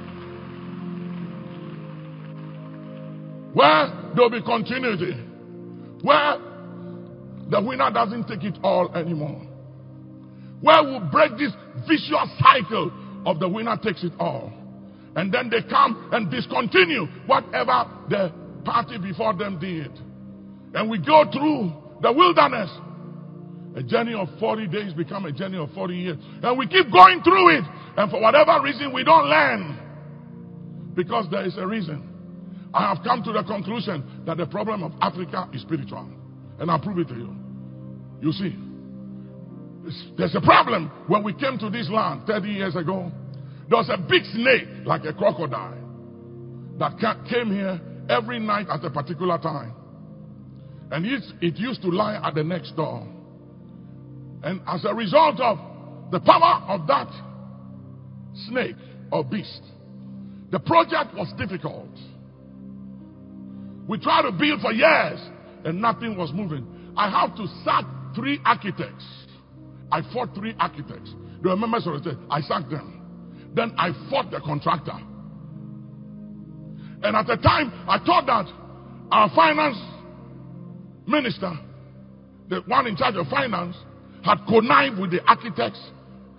[3.54, 5.14] Where there'll be continuity.
[6.02, 6.38] Where
[7.50, 9.42] the winner doesn't take it all anymore.
[10.62, 11.52] Where we break this
[11.88, 12.92] vicious cycle
[13.26, 14.54] of the winner takes it all.
[15.16, 18.32] And then they come and discontinue whatever the
[18.64, 19.92] party before them did.
[20.74, 22.70] And we go through the wilderness.
[23.76, 26.18] A journey of 40 days become a journey of 40 years.
[26.42, 27.64] And we keep going through it.
[27.98, 30.94] And for whatever reason, we don't learn.
[30.96, 32.11] Because there is a reason.
[32.74, 36.08] I have come to the conclusion that the problem of Africa is spiritual.
[36.60, 37.36] And I'll prove it to you.
[38.22, 38.56] You see,
[40.18, 40.90] there's a problem.
[41.08, 43.12] When we came to this land 30 years ago,
[43.70, 45.78] there was a big snake, like a crocodile,
[46.78, 46.98] that
[47.30, 47.80] came here
[48.10, 49.74] every night at a particular time.
[50.92, 53.08] And it, it used to lie at the next door.
[54.44, 55.58] And as a result of
[56.12, 57.08] the power of that
[58.48, 58.76] snake
[59.12, 59.62] or beast,
[60.52, 61.90] the project was difficult.
[63.92, 65.20] We tried to build for years
[65.66, 66.94] and nothing was moving.
[66.96, 67.84] I have to sack
[68.16, 69.04] three architects.
[69.92, 71.14] I fought three architects.
[71.44, 72.20] They were members of the church.
[72.30, 73.52] I sacked them.
[73.54, 74.94] Then I fought the contractor.
[77.04, 78.46] And at the time, I thought that
[79.12, 79.78] our finance
[81.06, 81.52] minister,
[82.48, 83.76] the one in charge of finance,
[84.24, 85.86] had connived with the architects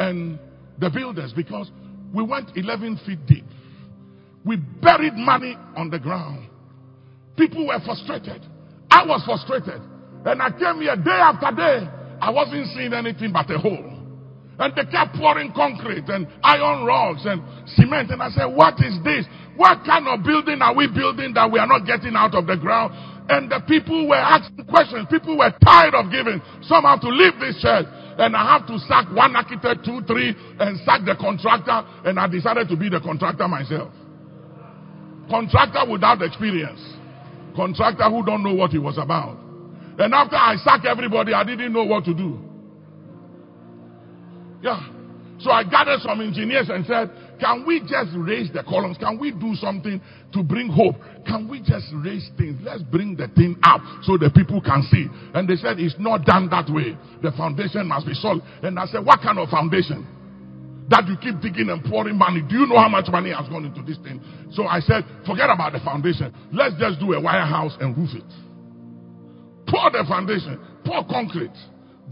[0.00, 0.38] and
[0.78, 1.70] the builders because
[2.14, 3.44] we went 11 feet deep.
[4.42, 6.48] We buried money on the ground.
[7.42, 8.38] People were frustrated.
[8.86, 9.82] I was frustrated.
[10.22, 11.90] And I came here day after day.
[12.22, 13.90] I wasn't seeing anything but a hole.
[14.62, 17.42] And they kept pouring concrete and iron rods and
[17.74, 18.14] cement.
[18.14, 19.26] And I said, What is this?
[19.58, 22.54] What kind of building are we building that we are not getting out of the
[22.54, 22.94] ground?
[23.26, 25.10] And the people were asking questions.
[25.10, 26.38] People were tired of giving.
[26.62, 27.90] Some have to leave this church.
[28.22, 30.30] And I have to sack one architect, two, three,
[30.62, 31.82] and sack the contractor.
[32.06, 33.90] And I decided to be the contractor myself.
[35.26, 36.91] Contractor without experience
[37.54, 39.38] contractor who don't know what he was about.
[39.98, 42.38] And after I sacked everybody, I didn't know what to do.
[44.62, 44.80] Yeah.
[45.40, 47.10] So I gathered some engineers and said,
[47.40, 48.96] Can we just raise the columns?
[48.96, 50.00] Can we do something
[50.32, 50.94] to bring hope?
[51.26, 52.60] Can we just raise things?
[52.62, 55.08] Let's bring the thing up so the people can see.
[55.34, 56.96] And they said, It's not done that way.
[57.22, 58.42] The foundation must be solid.
[58.62, 60.06] And I said, What kind of foundation?
[60.92, 62.44] That you keep digging and pouring money.
[62.44, 64.20] Do you know how much money has gone into this thing?
[64.52, 66.32] So I said, forget about the foundation.
[66.52, 68.28] Let's just do a wire house and roof it.
[69.66, 71.56] Pour the foundation, pour concrete,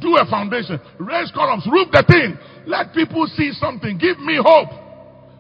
[0.01, 2.41] do a foundation, raise columns, roof the thing.
[2.67, 3.99] Let people see something.
[3.99, 4.73] Give me hope.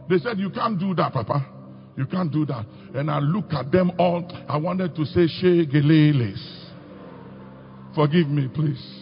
[0.09, 1.40] They said, You can't do that, Papa.
[1.96, 2.66] You can't do that.
[2.94, 4.29] And I look at them all.
[4.48, 6.61] I wanted to say, Shegeleles.
[7.94, 8.99] Forgive me, please.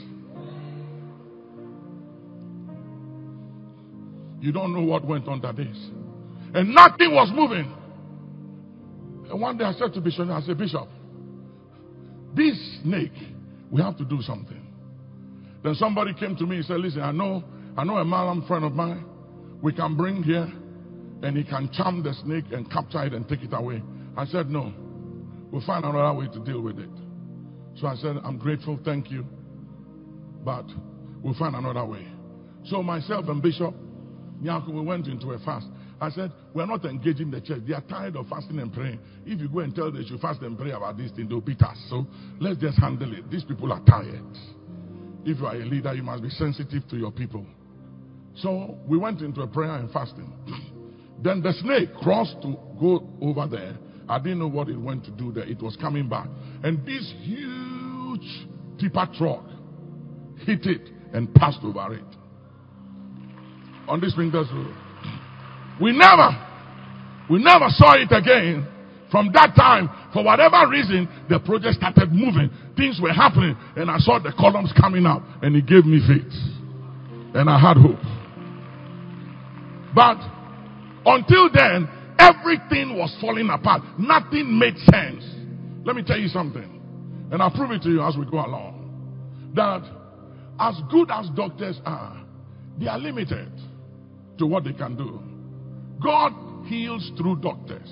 [4.40, 5.70] You don't know what went that day.
[6.55, 7.74] And nothing was moving.
[9.31, 10.88] And one day I said to Bishop, I said, Bishop,
[12.35, 13.12] this snake,
[13.70, 14.66] we have to do something.
[15.62, 17.44] Then somebody came to me and said, Listen, I know,
[17.77, 19.05] I know a Malam friend of mine
[19.61, 20.48] we can bring here
[21.22, 23.83] and he can charm the snake and capture it and take it away.
[24.16, 24.72] I said, No.
[25.51, 26.90] We'll find another way to deal with it.
[27.81, 29.24] So I said, I'm grateful, thank you.
[30.44, 30.66] But
[31.22, 32.07] we'll find another way.
[32.66, 33.74] So myself and Bishop
[34.42, 35.66] Nyako, we went into a fast.
[36.01, 37.62] I said, We're not engaging the church.
[37.66, 39.01] They are tired of fasting and praying.
[39.27, 41.62] If you go and tell them you fast and pray about this thing, they'll beat
[41.62, 41.76] us.
[41.91, 42.07] So
[42.39, 43.30] let's just handle it.
[43.30, 44.22] These people are tired.
[45.24, 47.45] If you are a leader, you must be sensitive to your people.
[48.36, 50.32] So we went into a prayer and fasting.
[51.22, 53.76] then the snake crossed to go over there.
[54.09, 55.45] I didn't know what it went to do there.
[55.45, 56.28] It was coming back.
[56.62, 58.47] And this huge
[58.78, 59.45] tipper truck
[60.47, 62.18] hit it and passed over it
[63.89, 64.74] on this Springdale Road.
[65.80, 66.30] We never,
[67.30, 68.66] we never saw it again.
[69.11, 72.51] From that time, for whatever reason, the project started moving.
[72.76, 76.32] Things were happening, and I saw the columns coming up, and it gave me faith.
[77.34, 78.05] And I had hope.
[79.95, 80.18] But
[81.07, 83.82] until then, everything was falling apart.
[83.99, 85.24] Nothing made sense.
[85.84, 88.74] Let me tell you something, and I'll prove it to you as we go along.
[89.55, 89.82] that
[90.61, 92.22] as good as doctors are,
[92.78, 93.51] they are limited
[94.39, 95.20] to what they can do.
[96.03, 96.32] God
[96.66, 97.89] heals through doctors,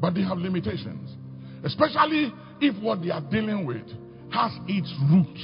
[0.00, 1.16] but they have limitations,
[1.64, 3.86] especially if what they are dealing with
[4.32, 5.38] has its root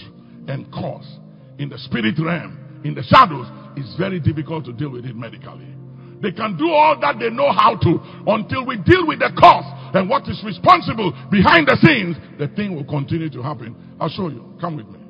[0.48, 1.18] and cause
[1.58, 3.46] in the spirit realm, in the shadows.
[3.76, 5.68] It's very difficult to deal with it medically.
[6.20, 7.98] They can do all that they know how to
[8.30, 9.64] until we deal with the cause
[9.94, 12.16] and what is responsible behind the scenes.
[12.38, 13.74] The thing will continue to happen.
[14.00, 14.56] I'll show you.
[14.60, 15.00] Come with me.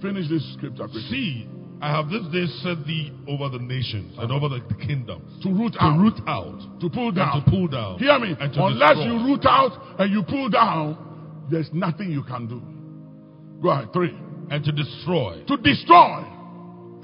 [0.00, 0.86] Finish this scripture.
[1.10, 1.48] See,
[1.80, 5.74] I have this day set thee over the nations and over the kingdoms To root
[5.74, 5.98] to out.
[6.00, 7.44] root out to pull down.
[7.44, 7.98] to pull down.
[7.98, 8.34] Hear me.
[8.40, 9.12] And to Unless destroy.
[9.12, 10.96] you root out and you pull down,
[11.50, 12.62] there's nothing you can do.
[13.62, 13.92] Go ahead.
[13.92, 14.14] Three.
[14.50, 16.24] and to destroy To destroy.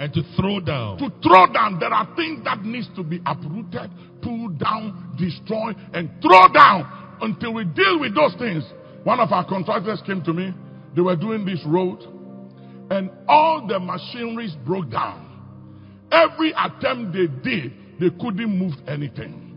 [0.00, 1.78] and to throw down To throw down.
[1.78, 3.90] There are things that needs to be uprooted,
[4.22, 8.64] pulled down, destroyed, and throw down until we deal with those things.
[9.04, 10.54] One of our contractors came to me.
[10.96, 11.98] They were doing this road,
[12.93, 15.26] and all the machineries broke down.
[16.12, 19.57] Every attempt they did, they couldn't move anything.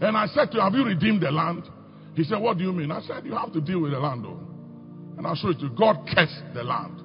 [0.00, 1.64] And I said to him, Have you redeemed the land?
[2.14, 2.92] He said, What do you mean?
[2.92, 4.38] I said, You have to deal with the land, though.
[5.18, 5.70] And I'll show it to you.
[5.70, 7.02] God cursed the land.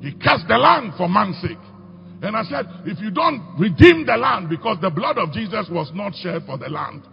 [0.00, 1.60] He cursed the land for man's sake.
[2.22, 5.90] And I said, if you don't redeem the land, because the blood of Jesus was
[5.94, 7.04] not shed for the land,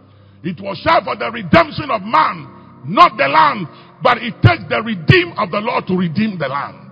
[0.42, 3.68] it was shed for the redemption of man, not the land.
[4.02, 6.87] But it takes the redeem of the Lord to redeem the land.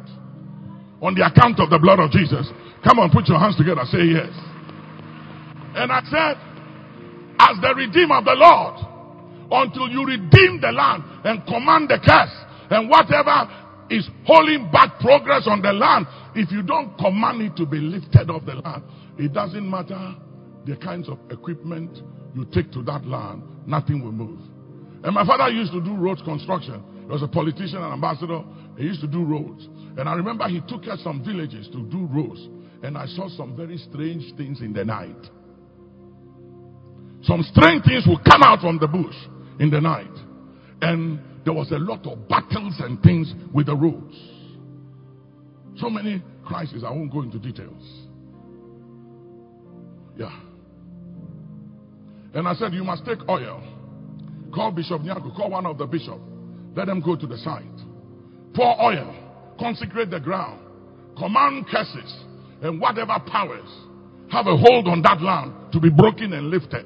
[1.03, 2.49] On the account of the blood of Jesus.
[2.82, 3.82] Come on, put your hands together.
[3.84, 4.32] Say yes.
[5.76, 6.36] And I said,
[7.38, 8.80] as the redeemer of the Lord,
[9.51, 12.32] until you redeem the land and command the curse
[12.70, 13.47] and whatever
[13.90, 18.30] is holding back progress on the land, if you don't command it to be lifted
[18.30, 18.82] off the land,
[19.18, 20.14] it doesn't matter
[20.64, 21.99] the kinds of equipment
[22.34, 24.40] you take to that land, nothing will move.
[25.05, 26.82] And my father used to do road construction.
[27.01, 28.42] He was a politician and ambassador.
[28.76, 29.68] He used to do roads.
[29.97, 32.40] And I remember he took us some villages to do roads.
[32.82, 35.16] And I saw some very strange things in the night.
[37.22, 39.16] Some strange things will come out from the bush
[39.59, 40.12] in the night.
[40.82, 44.14] And there was a lot of battles and things with the roads.
[45.78, 47.82] So many crises, I won't go into details.
[50.16, 50.34] Yeah.
[52.34, 53.62] And I said, You must take oil.
[54.55, 56.20] Call Bishop Nyaku, call one of the bishops.
[56.74, 57.64] Let them go to the site.
[58.55, 59.26] Pour oil.
[59.59, 60.61] Consecrate the ground.
[61.18, 62.14] Command curses
[62.62, 63.68] and whatever powers
[64.30, 66.84] have a hold on that land to be broken and lifted.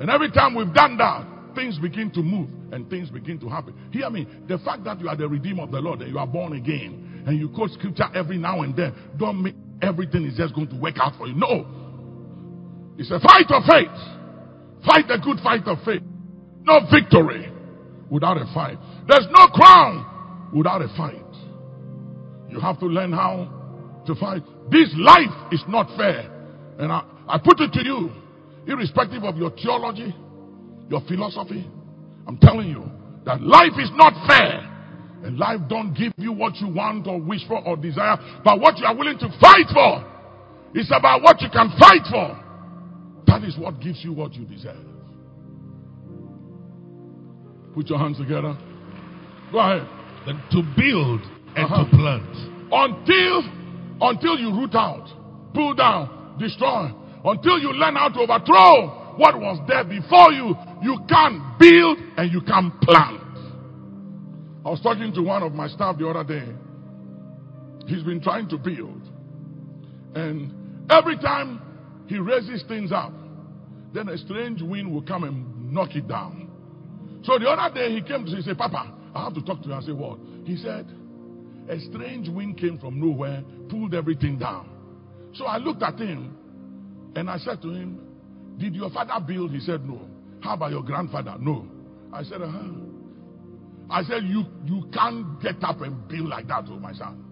[0.00, 3.74] And every time we've done that, things begin to move and things begin to happen.
[3.92, 4.26] Hear me.
[4.48, 7.24] The fact that you are the redeemer of the Lord and you are born again
[7.26, 10.76] and you quote scripture every now and then, don't make everything is just going to
[10.76, 11.34] work out for you.
[11.34, 11.66] No.
[12.98, 14.86] It's a fight of faith.
[14.86, 16.02] Fight the good fight of faith.
[16.62, 17.50] No victory
[18.10, 18.78] without a fight.
[19.08, 21.31] There's no crown without a fight.
[22.52, 23.48] You have to learn how
[24.06, 24.42] to fight.
[24.70, 26.28] This life is not fair.
[26.78, 28.10] And I, I put it to you,
[28.66, 30.14] irrespective of your theology,
[30.90, 31.66] your philosophy,
[32.26, 32.84] I'm telling you
[33.24, 34.68] that life is not fair.
[35.24, 38.76] And life don't give you what you want or wish for or desire, but what
[38.76, 40.04] you are willing to fight for.
[40.74, 42.38] It's about what you can fight for.
[43.28, 44.84] That is what gives you what you deserve.
[47.74, 48.58] Put your hands together.
[49.52, 49.86] Go ahead.
[50.50, 51.20] to build
[51.56, 51.84] and Uh-huh.
[51.84, 52.36] to plant.
[52.72, 53.42] Until,
[54.00, 55.06] until you root out,
[55.54, 56.90] pull down, destroy.
[57.24, 62.32] Until you learn how to overthrow what was there before you, you can't build and
[62.32, 63.20] you can't plant.
[64.64, 66.48] I was talking to one of my staff the other day.
[67.86, 69.02] He's been trying to build.
[70.14, 71.60] And every time
[72.06, 73.12] he raises things up,
[73.92, 76.48] then a strange wind will come and knock it down.
[77.24, 79.68] So the other day he came to say, say, Papa, I have to talk to
[79.68, 79.74] you.
[79.74, 80.18] I said, What?
[80.44, 80.86] He said,
[81.68, 84.68] A strange wind came from nowhere, pulled everything down.
[85.34, 86.36] So I looked at him
[87.14, 88.00] and I said to him,
[88.58, 89.52] Did your father build?
[89.52, 90.08] He said, No.
[90.40, 91.36] How about your grandfather?
[91.38, 91.66] No.
[92.12, 92.68] I said, Uh huh.
[93.90, 97.22] I said, You you can't get up and build like that, oh my son.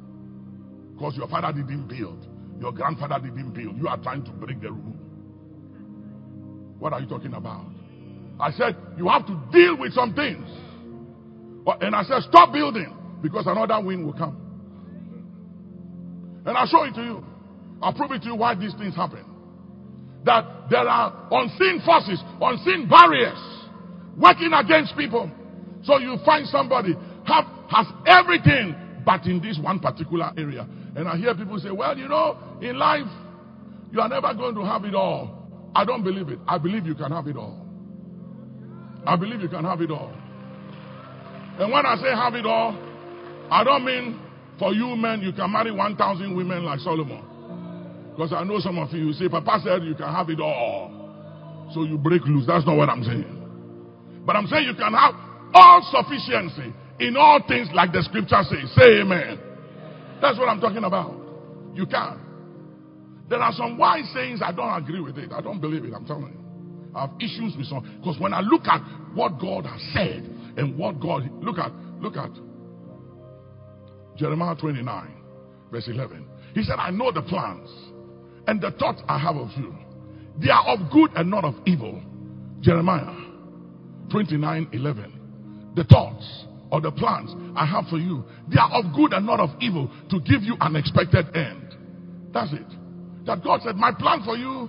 [0.94, 2.26] Because your father didn't build.
[2.60, 3.76] Your grandfather didn't build.
[3.78, 4.96] You are trying to break the rule.
[6.78, 7.66] What are you talking about?
[8.38, 10.46] I said, you have to deal with some things.
[11.80, 14.36] And I said, stop building because another wind will come.
[16.46, 17.24] And I'll show it to you.
[17.82, 19.24] I'll prove it to you why these things happen.
[20.24, 23.38] That there are unseen forces, unseen barriers
[24.16, 25.30] working against people.
[25.82, 26.94] So you find somebody
[27.24, 30.66] have, has everything, but in this one particular area.
[30.94, 33.06] And I hear people say, well, you know, in life,
[33.92, 35.48] you are never going to have it all.
[35.74, 36.38] I don't believe it.
[36.46, 37.66] I believe you can have it all.
[39.06, 40.12] I believe you can have it all.
[41.58, 42.72] And when I say have it all,
[43.50, 44.20] I don't mean
[44.58, 47.24] for you men, you can marry 1,000 women like Solomon.
[48.12, 51.70] Because I know some of you, you say, Papa said you can have it all.
[51.72, 52.46] So you break loose.
[52.46, 54.22] That's not what I'm saying.
[54.26, 55.14] But I'm saying you can have
[55.54, 58.70] all sufficiency in all things like the scripture says.
[58.76, 59.40] Say amen.
[60.20, 61.16] That's what I'm talking about.
[61.74, 62.20] You can.
[63.30, 65.32] There are some wise sayings I don't agree with it.
[65.32, 65.94] I don't believe it.
[65.94, 66.90] I'm telling you.
[66.94, 68.82] I have issues with some because when I look at
[69.14, 70.24] what God has said
[70.56, 71.72] and what God look at
[72.02, 72.30] look at
[74.20, 75.16] Jeremiah 29
[75.72, 76.26] verse 11.
[76.54, 77.70] He said, "I know the plans
[78.46, 79.74] and the thoughts I have of you.
[80.38, 82.02] They are of good and not of evil."
[82.60, 83.14] Jeremiah
[84.10, 85.72] 29 11.
[85.74, 89.40] The thoughts or the plans I have for you, they are of good and not
[89.40, 91.76] of evil to give you an expected end.
[92.32, 92.66] That's it.
[93.24, 94.68] That God said, My plan for you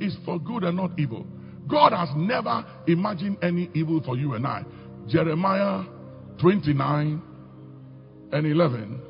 [0.00, 1.26] is for good and not evil.
[1.68, 4.64] God has never imagined any evil for you and I.
[5.06, 5.84] Jeremiah
[6.40, 7.22] 29
[8.32, 9.00] and 11.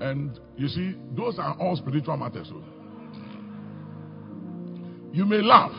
[0.00, 2.50] And you see, those are all spiritual matters.
[2.52, 2.62] Oh.
[5.12, 5.72] You may laugh,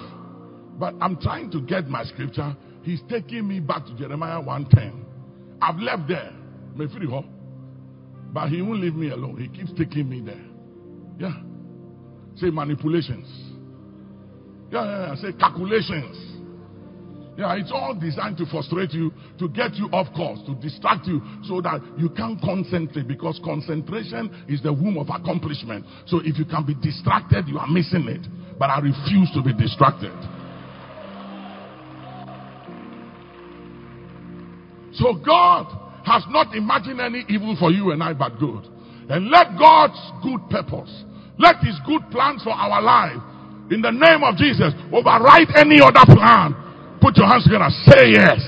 [0.80, 2.56] but I'm trying to get my scripture.
[2.84, 5.06] He's taking me back to Jeremiah 110.
[5.62, 6.32] I've left there.
[6.76, 9.38] But he won't leave me alone.
[9.38, 10.46] He keeps taking me there.
[11.20, 11.36] Yeah.
[12.36, 13.28] Say manipulations.
[14.72, 15.16] Yeah, yeah, yeah.
[15.16, 16.33] Say calculations.
[17.38, 21.22] Yeah, it's all designed to frustrate you, to get you off course, to distract you
[21.44, 25.86] so that you can't concentrate because concentration is the womb of accomplishment.
[26.06, 28.22] So if you can be distracted, you are missing it.
[28.60, 30.14] But I refuse to be distracted.
[34.94, 35.74] So God
[36.06, 38.70] has not imagined any evil for you and I but good.
[39.10, 41.04] And let God's good purpose
[41.40, 43.22] let his good plans for our life,
[43.72, 46.54] in the name of Jesus, override any other plan.
[47.04, 47.68] Put your hands together.
[47.92, 48.40] Say yes.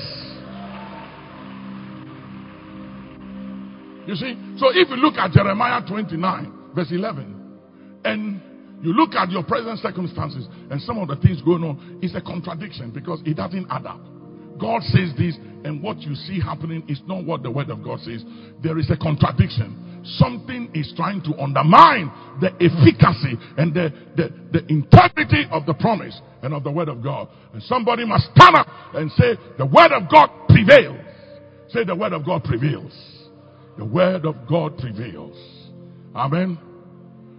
[4.08, 8.40] You see, so if you look at Jeremiah 29, verse 11, and
[8.82, 12.22] you look at your present circumstances and some of the things going on, it's a
[12.22, 14.00] contradiction because it doesn't add up.
[14.58, 15.36] God says this,
[15.66, 18.24] and what you see happening is not what the word of God says.
[18.64, 24.66] There is a contradiction something is trying to undermine the efficacy and the, the, the
[24.72, 27.28] integrity of the promise and of the word of God.
[27.54, 31.02] And somebody must stand up and say, the word of God prevails.
[31.70, 32.94] Say, the word of God prevails.
[33.78, 35.36] The word of God prevails.
[36.16, 36.58] Amen.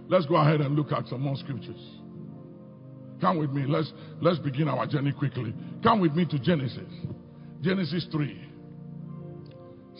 [0.09, 1.81] Let's go ahead and look at some more scriptures.
[3.19, 3.65] Come with me.
[3.65, 3.91] Let's,
[4.21, 5.53] let's begin our journey quickly.
[5.81, 6.91] Come with me to Genesis.
[7.61, 8.47] Genesis 3,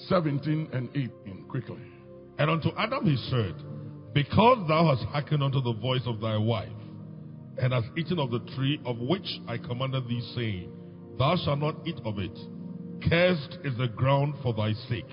[0.08, 1.46] 17 and 18.
[1.50, 1.97] Quickly.
[2.38, 3.56] And unto Adam he said,
[4.14, 6.70] Because thou hast hearkened unto the voice of thy wife,
[7.60, 10.72] and hast eaten of the tree of which I commanded thee, saying,
[11.18, 12.38] Thou shalt not eat of it.
[13.10, 15.10] Cursed is the ground for thy sake.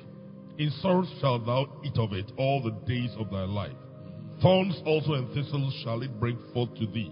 [0.59, 3.73] In sorrow shalt thou eat of it all the days of thy life.
[4.43, 7.11] Thorns also and thistles shall it bring forth to thee,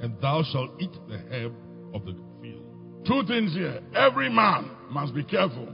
[0.00, 1.52] and thou shalt eat the herb
[1.94, 3.04] of the field.
[3.06, 3.80] Two things here.
[3.94, 5.68] Every man must be careful.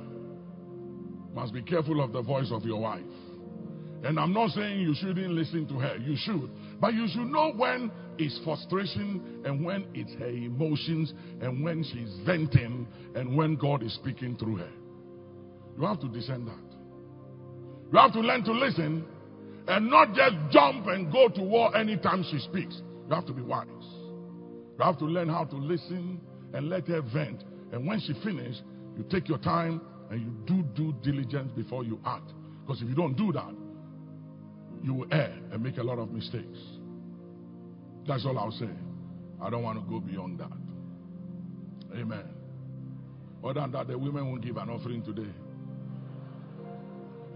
[1.34, 3.02] Must be careful of the voice of your wife.
[4.02, 5.96] And I'm not saying you shouldn't listen to her.
[5.96, 6.50] You should.
[6.80, 12.14] But you should know when it's frustration and when it's her emotions and when she's
[12.24, 14.70] venting and when God is speaking through her.
[15.78, 16.70] You have to discern that.
[17.92, 19.04] You have to learn to listen
[19.68, 22.80] and not just jump and go to war anytime she speaks.
[23.08, 23.66] You have to be wise.
[24.78, 26.20] You have to learn how to listen
[26.54, 27.44] and let her vent.
[27.72, 28.62] And when she finishes,
[28.96, 29.80] you take your time
[30.10, 32.32] and you do due diligence before you act.
[32.66, 33.54] Because if you don't do that,
[34.82, 36.58] you will err and make a lot of mistakes.
[38.06, 38.70] That's all I'll say.
[39.42, 40.52] I don't want to go beyond that.
[41.96, 42.24] Amen.
[43.42, 45.30] Other than that, the women won't give an offering today.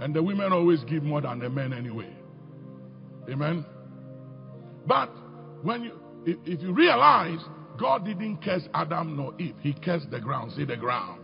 [0.01, 2.13] And the women always give more than the men anyway.
[3.31, 3.65] Amen.
[4.87, 5.11] But
[5.63, 5.93] when you
[6.27, 7.39] if, if you realize
[7.79, 10.53] God didn't curse Adam nor Eve, he cursed the ground.
[10.53, 11.21] See the ground.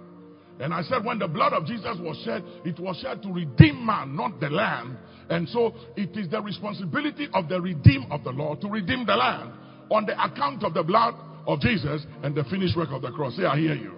[0.61, 3.84] And I said, when the blood of Jesus was shed, it was shed to redeem
[3.84, 4.96] man, not the land.
[5.30, 9.16] And so it is the responsibility of the redeemed of the Lord to redeem the
[9.16, 9.52] land
[9.90, 11.14] on the account of the blood
[11.46, 13.36] of Jesus and the finished work of the cross.
[13.36, 13.94] Say, I hear you.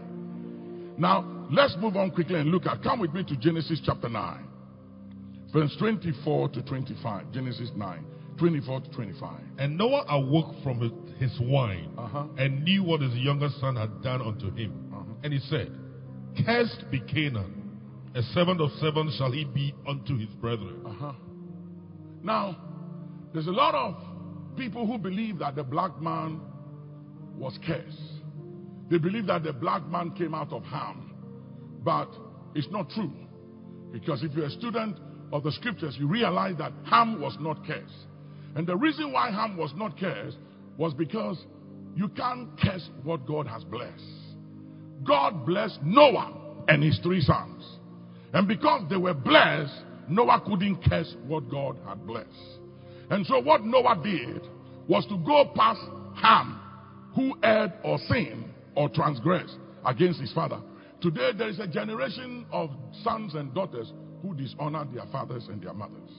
[0.96, 4.44] Now, let's move on quickly and look at, come with me to Genesis chapter 9,
[5.52, 7.32] verse 24 to 25.
[7.32, 8.04] Genesis 9.
[8.38, 9.40] 24 to 25.
[9.58, 12.24] And Noah awoke from his, his wine Uh-huh.
[12.38, 14.90] and knew what his younger son had done unto him.
[14.92, 15.02] Uh-huh.
[15.22, 15.70] And he said,
[16.44, 17.78] Cursed be Canaan,
[18.14, 20.82] a servant of seven shall he be unto his brethren.
[20.86, 21.12] Uh-huh.
[22.22, 22.56] Now,
[23.32, 23.96] there's a lot of
[24.56, 26.40] people who believe that the black man
[27.36, 27.98] was cursed.
[28.90, 31.14] They believe that the black man came out of Ham.
[31.82, 32.08] But
[32.54, 33.12] it's not true.
[33.92, 34.98] Because if you're a student
[35.32, 38.06] of the scriptures, you realize that Ham was not cursed.
[38.54, 40.36] And the reason why Ham was not cursed
[40.76, 41.42] was because
[41.94, 44.21] you can't curse what God has blessed.
[45.04, 46.32] God blessed Noah
[46.68, 47.64] and his three sons.
[48.32, 49.72] And because they were blessed,
[50.08, 52.28] Noah couldn't curse what God had blessed.
[53.10, 54.42] And so what Noah did
[54.88, 55.80] was to go past
[56.16, 56.60] Ham,
[57.14, 58.44] who erred or sinned
[58.74, 60.60] or transgressed against his father.
[61.00, 62.70] Today there is a generation of
[63.02, 63.92] sons and daughters
[64.22, 66.10] who dishonor their fathers and their mothers.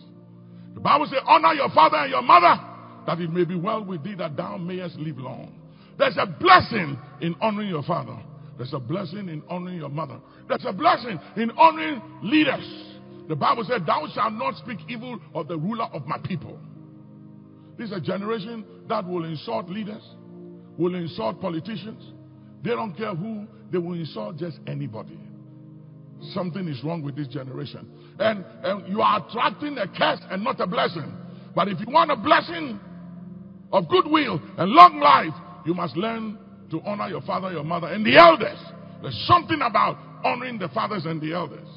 [0.73, 2.61] The Bible says, honor your father and your mother,
[3.05, 5.53] that it may be well with thee that thou mayest live long.
[5.97, 8.17] There's a blessing in honoring your father.
[8.57, 10.19] There's a blessing in honoring your mother.
[10.47, 12.93] There's a blessing in honoring leaders.
[13.27, 16.59] The Bible said, Thou shalt not speak evil of the ruler of my people.
[17.77, 20.03] This is a generation that will insult leaders,
[20.77, 22.03] will insult politicians.
[22.63, 25.17] They don't care who, they will insult just anybody.
[26.33, 27.89] Something is wrong with this generation.
[28.19, 31.11] And, and you are attracting a curse and not a blessing.
[31.55, 32.79] But if you want a blessing
[33.71, 35.33] of goodwill and long life,
[35.65, 36.37] you must learn
[36.73, 38.57] to honor your father, your mother, and the elders.
[39.01, 41.67] There's something about honoring the fathers and the elders.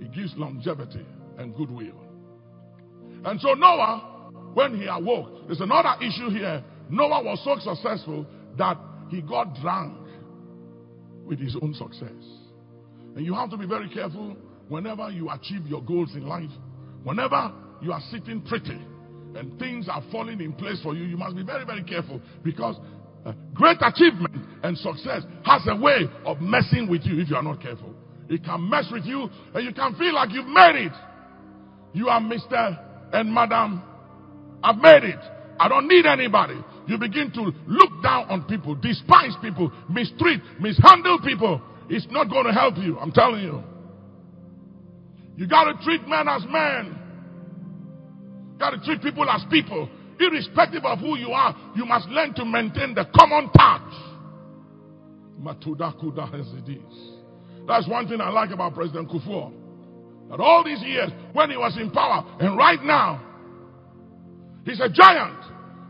[0.00, 2.00] It gives longevity and goodwill.
[3.26, 6.64] And so Noah, when he awoke, there's another issue here.
[6.88, 8.26] Noah was so successful
[8.56, 8.78] that
[9.10, 9.98] he got drunk
[11.26, 12.24] with his own success.
[13.16, 14.34] And you have to be very careful
[14.68, 16.50] whenever you achieve your goals in life.
[17.02, 18.80] Whenever you are sitting pretty
[19.34, 22.76] and things are falling in place for you, you must be very, very careful because
[23.24, 27.42] uh, great achievement and success has a way of messing with you if you are
[27.42, 27.94] not careful.
[28.28, 30.92] It can mess with you and you can feel like you've made it.
[31.92, 32.78] You are Mr.
[33.12, 33.82] and Madam.
[34.62, 35.18] I've made it.
[35.58, 36.56] I don't need anybody.
[36.86, 41.60] You begin to look down on people, despise people, mistreat, mishandle people.
[41.88, 42.98] It's not going to help you.
[42.98, 43.62] I'm telling you.
[45.36, 46.98] You got to treat men as men.
[48.52, 49.88] You got to treat people as people.
[50.20, 53.92] Irrespective of who you are, you must learn to maintain the common touch.
[55.40, 57.10] Matudakuda as it is.
[57.66, 59.52] That's one thing I like about President Kufuor.
[60.28, 63.20] That all these years, when he was in power, and right now,
[64.64, 65.38] he's a giant.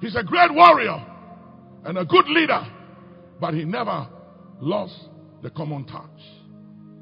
[0.00, 1.04] He's a great warrior
[1.84, 2.62] and a good leader.
[3.40, 4.06] But he never
[4.60, 4.94] lost
[5.42, 6.04] the common touch.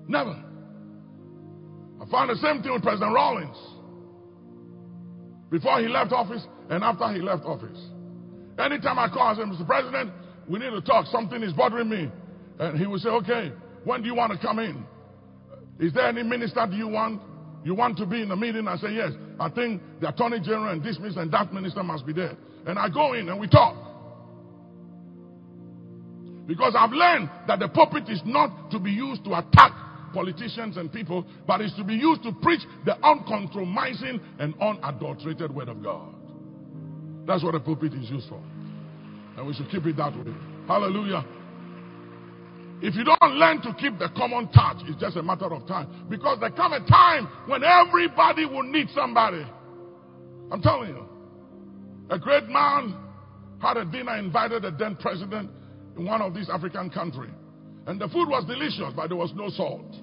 [0.06, 0.42] Never.
[2.00, 3.56] I found the same thing with President Rawlings.
[5.50, 7.78] Before he left office and after he left office.
[8.58, 9.66] Anytime I call, I say, Mr.
[9.66, 10.12] President,
[10.48, 11.06] we need to talk.
[11.06, 12.10] Something is bothering me.
[12.58, 13.52] And he would say, okay,
[13.84, 14.84] when do you want to come in?
[15.78, 17.22] Is there any minister do you want?
[17.64, 18.66] You want to be in the meeting?
[18.66, 19.12] I say, yes.
[19.38, 22.36] I think the attorney general and this minister and that minister must be there.
[22.66, 23.76] And I go in and we talk.
[26.46, 29.72] Because I've learned that the pulpit is not to be used to attack
[30.12, 35.68] politicians and people, but it's to be used to preach the uncompromising and unadulterated word
[35.68, 36.14] of God.
[37.26, 38.40] That's what a pulpit is used for.
[39.36, 40.34] And we should keep it that way.
[40.66, 41.24] Hallelujah.
[42.80, 46.06] If you don't learn to keep the common touch, it's just a matter of time.
[46.08, 49.44] Because there come a time when everybody will need somebody.
[50.50, 51.04] I'm telling you.
[52.10, 52.96] A great man
[53.60, 55.50] had a dinner, invited the then president
[55.96, 57.32] in one of these African countries.
[57.88, 59.96] And the food was delicious, but there was no salt.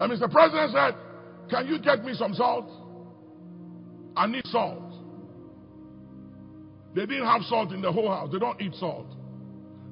[0.00, 0.32] And Mr.
[0.32, 0.94] President said,
[1.50, 2.70] Can you get me some salt?
[4.16, 4.94] I need salt.
[6.94, 8.30] They didn't have salt in the whole house.
[8.32, 9.06] They don't eat salt.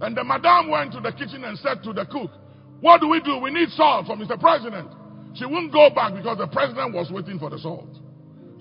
[0.01, 2.30] And the madam went to the kitchen and said to the cook,
[2.80, 3.36] What do we do?
[3.36, 4.41] We need salt for Mr.
[4.41, 4.89] President.
[5.34, 7.99] She wouldn't go back because the president was waiting for the salt.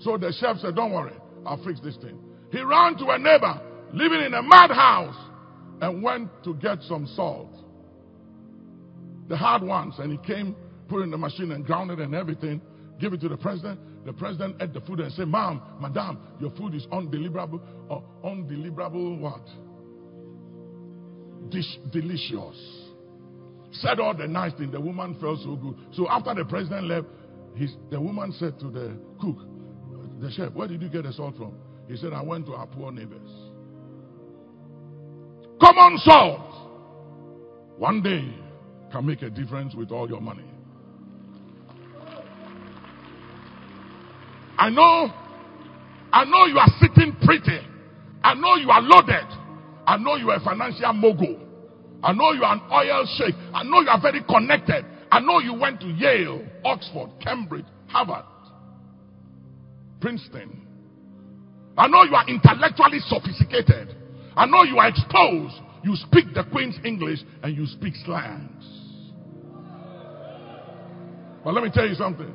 [0.00, 1.14] So the chef said, Don't worry,
[1.46, 2.18] I'll fix this thing.
[2.52, 3.58] He ran to a neighbor
[3.94, 5.16] living in a madhouse
[5.80, 7.57] and went to get some salt.
[9.28, 9.94] The hard ones.
[9.98, 10.56] And he came,
[10.88, 12.60] put in the machine and ground it and everything,
[13.00, 13.80] give it to the president.
[14.04, 19.18] The president ate the food and said, Ma'am, madam, your food is undeliverable, or undeliverable
[19.20, 19.42] what?
[21.50, 22.86] Dish, delicious.
[23.72, 24.72] Said all the nice things.
[24.72, 25.76] The woman felt so good.
[25.92, 27.06] So after the president left,
[27.54, 29.36] his, the woman said to the cook,
[30.20, 31.54] the chef, where did you get the salt from?
[31.86, 33.28] He said, I went to our poor neighbors.
[35.60, 36.40] Common salt.
[37.76, 38.34] One day
[38.90, 40.44] can make a difference with all your money.
[44.58, 45.12] I know,
[46.12, 47.60] I know you are sitting pretty.
[48.24, 49.26] I know you are loaded.
[49.86, 51.38] I know you are a financial mogul.
[52.02, 53.34] I know you are an oil sheikh.
[53.54, 54.84] I know you are very connected.
[55.10, 58.24] I know you went to Yale, Oxford, Cambridge, Harvard,
[60.00, 60.66] Princeton.
[61.76, 63.94] I know you are intellectually sophisticated.
[64.36, 65.54] I know you are exposed.
[65.84, 68.77] You speak the Queen's English and you speak slangs.
[71.48, 72.30] But let me tell you something.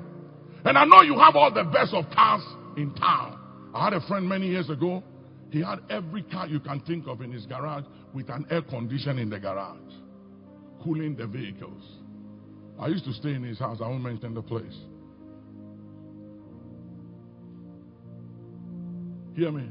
[0.66, 2.41] And I know you have all the best of cars
[2.76, 3.39] in town.
[3.72, 5.03] I had a friend many years ago.
[5.51, 9.22] He had every car you can think of in his garage with an air conditioner
[9.22, 9.78] in the garage,
[10.84, 11.84] cooling the vehicles.
[12.80, 13.82] I used to stay in his house.
[13.84, 14.76] I won't mention the place.
[19.36, 19.70] Hear me.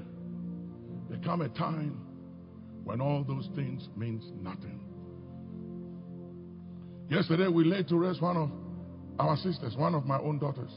[1.10, 2.00] There come a time
[2.84, 4.78] when all those things means nothing.
[7.10, 8.61] Yesterday we laid to rest one of
[9.22, 10.70] our sisters, one of my own daughters.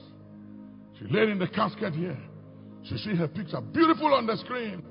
[1.00, 2.18] She laid in the casket here.
[2.84, 4.84] She see her picture, beautiful on the screen.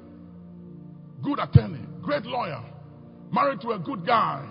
[1.23, 2.63] Good attorney, great lawyer,
[3.33, 4.47] married to a good guy,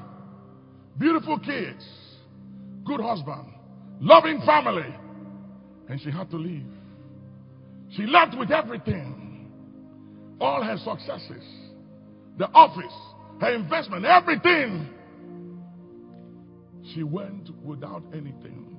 [0.97, 1.85] beautiful kids,
[2.85, 3.53] good husband,
[3.99, 4.95] loving family.
[5.89, 6.65] And she had to leave.
[7.95, 9.49] She left with everything.
[10.39, 11.43] All her successes,
[12.37, 12.93] the office,
[13.39, 14.89] her investment, everything.
[16.93, 18.72] She went without anything.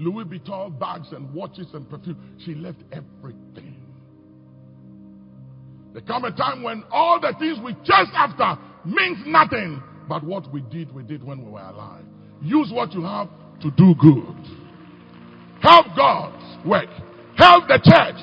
[0.00, 2.16] Louis Vuitton bags and watches and perfume.
[2.44, 3.76] She left everything.
[5.92, 9.82] There come a time when all the things we chase after means nothing.
[10.08, 12.04] But what we did, we did when we were alive.
[12.40, 13.28] Use what you have
[13.60, 14.36] to do good.
[15.60, 16.88] Help God's work.
[17.36, 18.16] Help the church.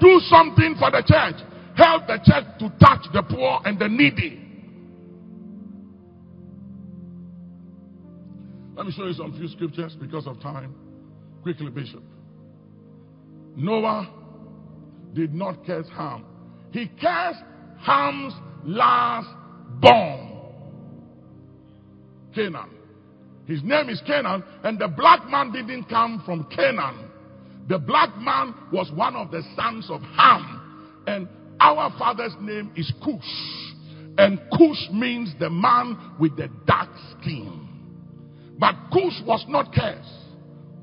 [0.00, 1.42] Do something for the church.
[1.76, 4.40] Help the church to touch the poor and the needy.
[8.76, 10.83] Let me show you some few scriptures because of time.
[11.44, 12.02] Quickly, Bishop.
[13.54, 14.08] Noah
[15.12, 16.24] did not curse Ham.
[16.72, 17.42] He cursed
[17.80, 18.32] Ham's
[18.64, 19.28] last
[19.78, 20.40] born.
[22.34, 22.70] Canaan.
[23.44, 27.10] His name is Canaan, and the black man didn't come from Canaan.
[27.68, 31.02] The black man was one of the sons of Ham.
[31.06, 31.28] And
[31.60, 34.14] our father's name is Cush.
[34.16, 36.88] And Cush means the man with the dark
[37.20, 37.68] skin.
[38.58, 40.23] But Cush was not cursed.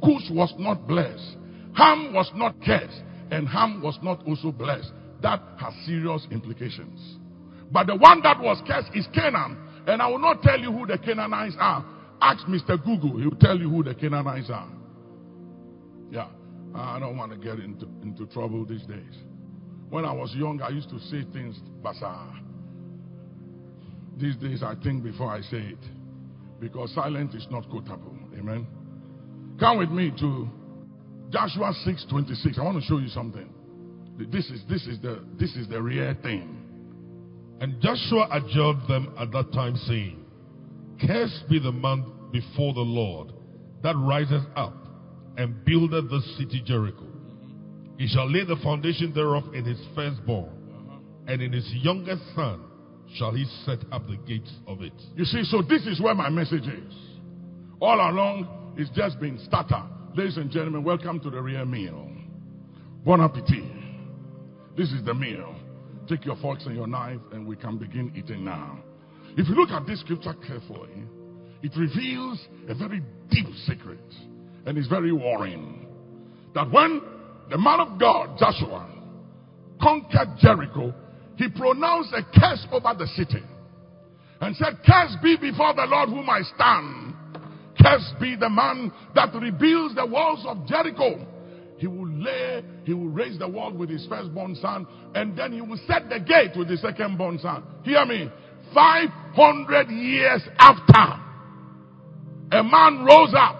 [0.03, 1.37] Cush was not blessed.
[1.75, 3.01] Ham was not cursed.
[3.31, 4.91] And Ham was not also blessed.
[5.21, 7.17] That has serious implications.
[7.71, 9.57] But the one that was cursed is Canaan.
[9.87, 11.85] And I will not tell you who the Canaanites are.
[12.21, 12.83] Ask Mr.
[12.83, 13.17] Google.
[13.17, 14.69] He will tell you who the Canaanites are.
[16.11, 16.27] Yeah.
[16.75, 19.17] I don't want to get into, into trouble these days.
[19.89, 22.33] When I was young, I used to say things bizarre.
[24.17, 25.79] These days, I think before I say it.
[26.59, 28.15] Because silence is not quotable.
[28.37, 28.67] Amen.
[29.61, 30.49] Come with me to
[31.29, 32.57] Joshua 6:26.
[32.57, 33.47] I want to show you something.
[34.17, 36.57] This is this is the this is the real thing.
[37.61, 40.25] And Joshua adjured them at that time, saying,
[40.99, 43.33] Cursed be the man before the Lord
[43.83, 44.73] that rises up
[45.37, 47.05] and buildeth the city Jericho.
[47.99, 50.49] He shall lay the foundation thereof in his firstborn,
[51.27, 52.63] and in his youngest son
[53.13, 54.99] shall he set up the gates of it.
[55.15, 56.93] You see, so this is where my message is.
[57.79, 59.83] All along, it's just been starter.
[60.15, 62.09] Ladies and gentlemen, welcome to the real meal.
[63.05, 63.63] Bon appetit.
[64.77, 65.55] This is the meal.
[66.07, 68.79] Take your forks and your knife, and we can begin eating now.
[69.37, 71.03] If you look at this scripture carefully,
[71.61, 73.99] it reveals a very deep secret,
[74.65, 75.87] and it's very worrying.
[76.55, 77.01] That when
[77.49, 78.89] the man of God, Joshua,
[79.81, 80.93] conquered Jericho,
[81.35, 83.43] he pronounced a curse over the city
[84.39, 87.10] and said, Curse be before the Lord whom I stand
[87.81, 91.25] Cursed be the man that rebuilds the walls of Jericho.
[91.77, 95.61] He will lay, he will raise the wall with his firstborn son, and then he
[95.61, 97.63] will set the gate with his secondborn son.
[97.83, 98.29] Hear me.
[98.73, 101.21] 500 years after,
[102.51, 103.57] a man rose up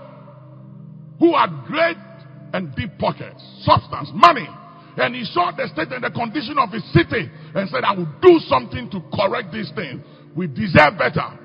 [1.19, 1.97] who had great
[2.53, 4.47] and deep pockets, substance, money,
[4.97, 8.09] and he saw the state and the condition of his city and said, I will
[8.21, 10.03] do something to correct this thing.
[10.35, 11.39] We deserve better.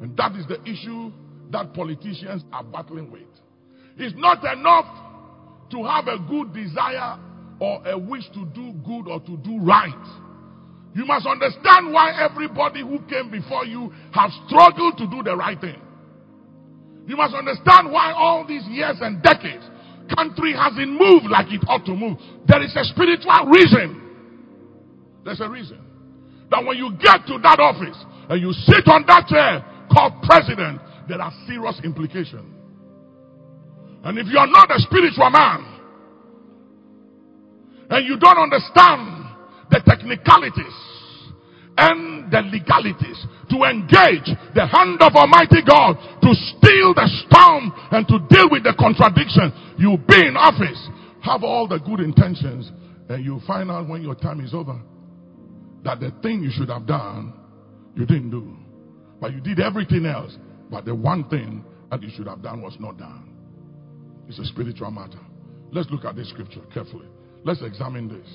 [0.00, 1.12] And that is the issue
[1.50, 3.22] that politicians are battling with.
[3.98, 4.86] It's not enough
[5.70, 7.18] to have a good desire
[7.60, 10.22] or a wish to do good or to do right.
[10.94, 15.60] You must understand why everybody who came before you have struggled to do the right
[15.60, 15.80] thing.
[17.06, 19.64] You must understand why all these years and decades
[20.14, 22.18] country hasn't moved like it ought to move.
[22.46, 24.02] There is a spiritual reason.
[25.24, 25.80] There's a reason.
[26.50, 27.98] That when you get to that office
[28.30, 32.54] and you sit on that chair called president, there are serious implications.
[34.04, 35.76] And if you are not a spiritual man,
[37.90, 39.26] and you don't understand
[39.70, 40.74] the technicalities
[41.78, 48.06] and the legalities to engage the hand of Almighty God to steal the storm and
[48.08, 50.88] to deal with the contradiction, you'll be in office,
[51.22, 52.70] have all the good intentions,
[53.08, 54.80] and you'll find out when your time is over
[55.84, 57.32] that the thing you should have done,
[57.94, 58.56] you didn't do.
[59.20, 60.36] But you did everything else
[60.70, 63.30] but the one thing that you should have done was not done.
[64.28, 65.20] It's a spiritual matter.
[65.70, 67.06] Let's look at this scripture carefully.
[67.44, 68.28] Let's examine this.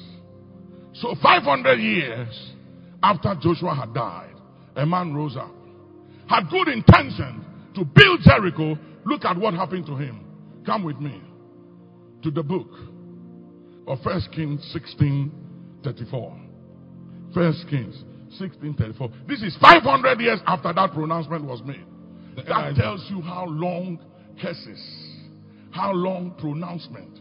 [0.94, 2.52] So 500 years
[3.04, 4.36] after Joshua had died,
[4.76, 5.52] a man rose up,
[6.28, 8.78] had good intention to build Jericho.
[9.06, 10.26] Look at what happened to him.
[10.66, 11.22] Come with me
[12.24, 12.70] to the book
[13.88, 15.32] of First Kings 16
[15.84, 16.40] 34.
[17.34, 18.04] First Kings
[18.38, 19.10] 16 34.
[19.28, 21.86] This is 500 years after that pronouncement was made.
[22.48, 24.00] That tells you how long
[24.42, 24.82] curses,
[25.72, 27.20] how long pronouncement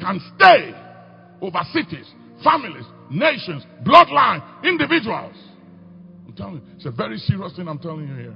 [0.00, 0.74] can stay
[1.40, 2.06] over cities,
[2.42, 5.36] families, nations, bloodline, individuals.
[6.26, 8.34] I'm telling you, it's a very serious thing I'm telling you here.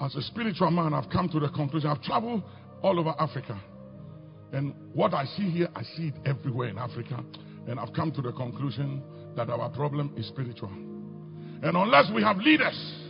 [0.00, 1.90] As a spiritual man, I've come to the conclusion.
[1.90, 2.42] I've traveled
[2.82, 3.60] all over Africa.
[4.52, 7.24] And what I see here, I see it everywhere in Africa.
[7.66, 9.02] And I've come to the conclusion
[9.36, 10.70] that our problem is spiritual.
[10.70, 13.03] And unless we have leaders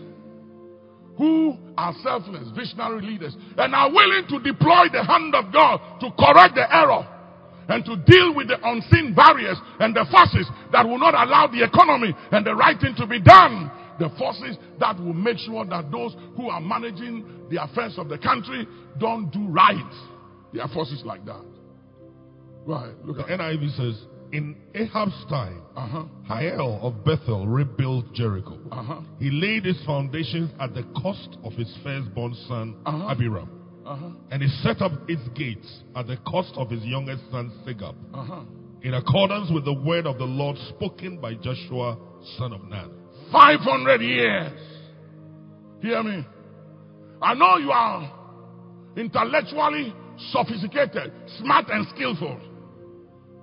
[1.17, 6.11] who are selfless, visionary leaders, and are willing to deploy the hand of God to
[6.19, 7.07] correct the error
[7.69, 11.65] and to deal with the unseen barriers and the forces that will not allow the
[11.65, 13.71] economy and the right thing to be done.
[13.99, 18.19] The forces that will make sure that those who are managing the affairs of the
[18.19, 18.67] country
[18.99, 19.93] don't do right.
[20.53, 21.45] There are forces like that.
[22.67, 22.93] Right.
[23.05, 24.03] Look the NIV says,
[24.35, 26.05] in Ahab's time, uh-huh.
[26.28, 28.59] Hiel of Bethel rebuilt Jericho.
[28.72, 29.01] Uh-huh.
[29.20, 33.12] He laid its foundations at the cost of his firstborn son, uh-huh.
[33.12, 33.49] Abiram.
[33.87, 34.11] Uh-huh.
[34.32, 38.41] And he set up its gates at the cost of his youngest son, Segub, uh-huh.
[38.82, 41.97] in accordance with the word of the Lord spoken by Joshua,
[42.37, 42.91] son of Nun.
[43.30, 44.53] 500 years.
[45.80, 46.26] Hear me.
[47.22, 48.12] I know you are
[48.97, 49.95] intellectually
[50.32, 52.41] sophisticated, smart, and skillful.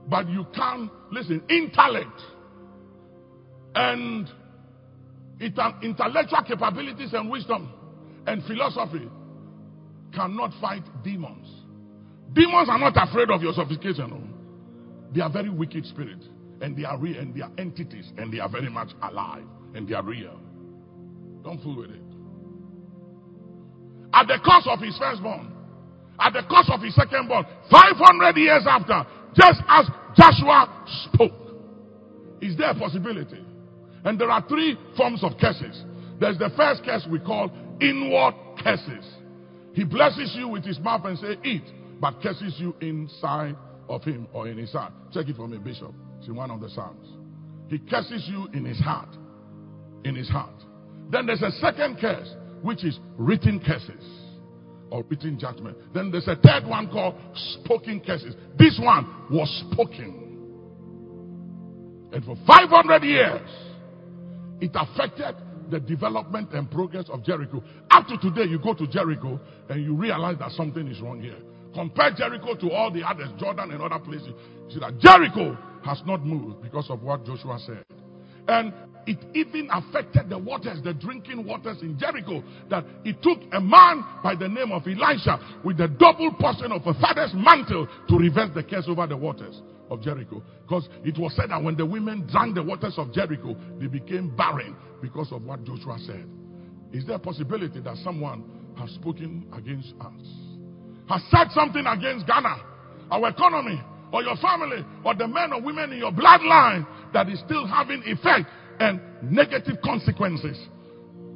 [0.08, 2.22] But you can't, listen, intellect
[3.76, 4.28] and
[5.40, 7.72] intellectual capabilities and wisdom
[8.28, 9.10] and philosophy
[10.14, 11.48] cannot fight demons.
[12.34, 14.10] Demons are not afraid of your sophistication.
[14.10, 14.22] No.
[15.14, 16.26] They are very wicked spirits.
[16.62, 19.88] And they are real and they are entities and they are very much alive and
[19.88, 20.40] they are real.
[21.44, 22.02] Don't fool with it.
[24.14, 25.54] At the cost of his firstborn,
[26.20, 31.32] at the cost of his secondborn, 500 years after, just as Joshua spoke.
[32.42, 33.44] Is there a possibility?
[34.04, 35.84] And there are three forms of curses.
[36.20, 39.06] There's the first curse we call inward curses.
[39.74, 41.64] He blesses you with his mouth and say, eat,
[42.00, 43.56] but curses you inside
[43.88, 44.94] of him or in his heart.
[45.14, 45.94] Check it for me, Bishop.
[46.20, 47.08] It's in one of the Psalms.
[47.70, 49.10] He curses you in his heart.
[50.04, 50.56] In his heart.
[51.10, 52.30] Then there's a second curse,
[52.62, 54.21] which is written curses
[54.92, 55.78] or written judgment.
[55.94, 58.36] Then there's a third one called spoken curses.
[58.58, 60.28] This one was spoken.
[62.14, 63.50] And for 500 years,
[64.60, 65.36] it affected
[65.72, 67.64] the development and progress of Jericho.
[67.90, 69.40] Up to today, you go to Jericho
[69.70, 71.38] and you realize that something is wrong here.
[71.74, 74.28] Compare Jericho to all the others, Jordan and other places.
[74.68, 77.86] You see that Jericho has not moved because of what Joshua said.
[78.50, 78.74] And
[79.08, 82.44] it even affected the waters, the drinking waters in Jericho.
[82.70, 86.82] That it took a man by the name of Elisha with the double portion of
[86.86, 90.42] a father's mantle to reverse the curse over the waters of Jericho.
[90.64, 94.36] Because it was said that when the women drank the waters of Jericho, they became
[94.36, 96.26] barren because of what Joshua said.
[96.94, 98.44] Is there a possibility that someone
[98.78, 100.28] has spoken against us?
[101.10, 102.56] Has said something against Ghana,
[103.12, 103.82] our economy,
[104.14, 108.04] or your family, or the men or women in your bloodline that is still having
[108.06, 108.48] effect
[108.82, 109.00] and
[109.32, 110.58] negative consequences.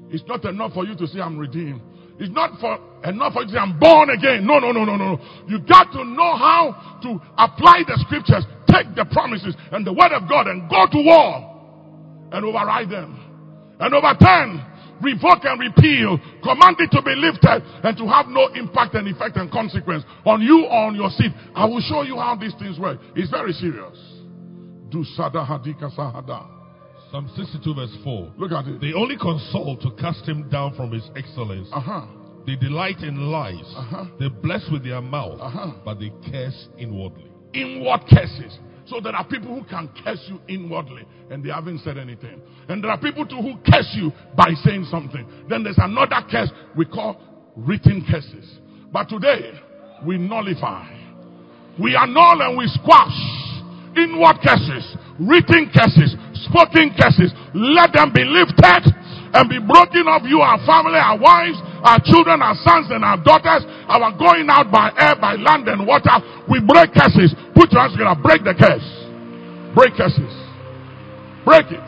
[0.10, 1.82] It's not enough for you to say, I'm redeemed.
[2.18, 4.46] It's not for enough for you to say, I'm born again.
[4.46, 5.20] No, no, no, no, no.
[5.48, 10.12] You got to know how to apply the scriptures, take the promises and the word
[10.12, 13.14] of God and go to war and override them
[13.80, 14.64] and overturn,
[15.02, 19.36] revoke and repeal, command it to be lifted and to have no impact and effect
[19.38, 21.34] and consequence on you or on your seed.
[21.54, 23.00] I will show you how these things work.
[23.16, 23.98] It's very serious.
[24.90, 26.55] Do sada hadika sahada.
[27.12, 28.34] Psalm 62 verse 4.
[28.38, 28.82] Look at it.
[28.82, 31.70] They only consult to cast him down from his excellence.
[31.72, 32.06] Uh-huh.
[32.46, 33.74] They delight in lies.
[33.76, 34.06] Uh-huh.
[34.20, 35.74] They bless with their mouth, uh-huh.
[35.84, 37.32] but they curse inwardly.
[37.54, 38.60] Inward curses.
[38.86, 42.42] So there are people who can curse you inwardly and they haven't said anything.
[42.70, 45.28] And there are people too who curse you by saying something.
[45.50, 47.20] Then there's another curse we call
[47.56, 48.60] written curses.
[48.92, 49.60] But today,
[50.06, 50.88] we nullify.
[51.82, 53.46] We annul and we squash
[53.98, 56.16] inward curses, written curses,
[56.46, 58.84] spoken curses, let them be lifted
[59.36, 63.18] and be broken of you, our family, our wives, our children, our sons and our
[63.20, 66.18] daughters, our going out by air, by land and water.
[66.50, 67.36] We break curses.
[67.54, 68.16] Put your hands together.
[68.22, 68.88] Break the curse.
[69.76, 70.34] Break curses.
[71.44, 71.84] Break it.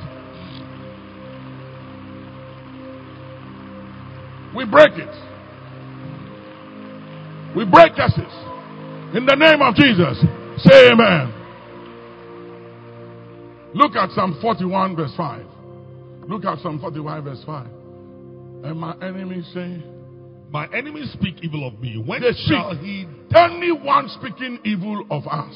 [4.54, 5.16] We break it.
[7.56, 8.34] We break curses.
[9.16, 10.20] In the name of Jesus.
[10.62, 11.37] Say amen.
[13.74, 15.46] Look at Psalm 41, verse 5.
[16.28, 17.66] Look at Psalm 41, verse 5.
[18.64, 19.84] And my enemies say,
[20.50, 22.02] My enemies speak evil of me.
[22.04, 22.82] When They shall speak.
[22.82, 25.56] he anyone speaking evil of us,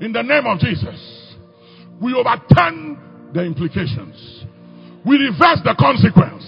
[0.00, 1.36] in the name of Jesus,
[2.00, 4.44] we overturn the implications.
[5.06, 6.44] We reverse the consequence.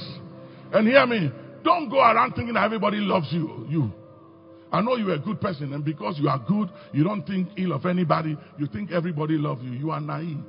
[0.73, 1.31] And hear me,
[1.63, 3.67] don't go around thinking that everybody loves you.
[3.69, 3.93] You.
[4.75, 7.75] I know you're a good person, and because you are good, you don't think ill
[7.75, 8.37] of anybody.
[8.59, 9.71] You think everybody loves you.
[9.71, 10.43] You are naive.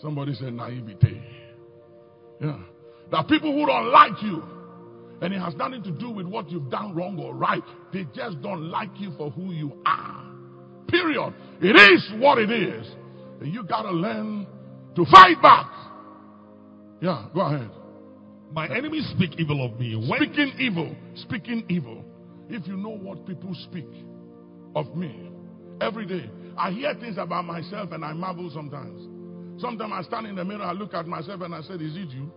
[0.00, 1.22] Somebody said naivete.
[2.40, 2.58] Yeah.
[3.08, 4.42] There are people who don't like you.
[5.22, 7.62] And it has nothing to do with what you've done wrong or right.
[7.92, 10.24] They just don't like you for who you are.
[10.88, 11.34] Period.
[11.62, 12.84] It is what it is.
[13.40, 14.44] And you gotta learn
[14.96, 15.70] to fight back.
[17.00, 17.70] Yeah, go ahead.
[18.52, 19.94] my enemies speak evil of me.
[19.94, 22.04] When Speaking evil, speaking evil.
[22.48, 23.88] If you know what people speak
[24.74, 25.30] of me
[25.80, 29.02] every day, I hear things about myself and I marvel sometimes.
[29.60, 32.08] Sometimes I stand in the mirror, I look at myself and I said, Is it
[32.10, 32.30] you?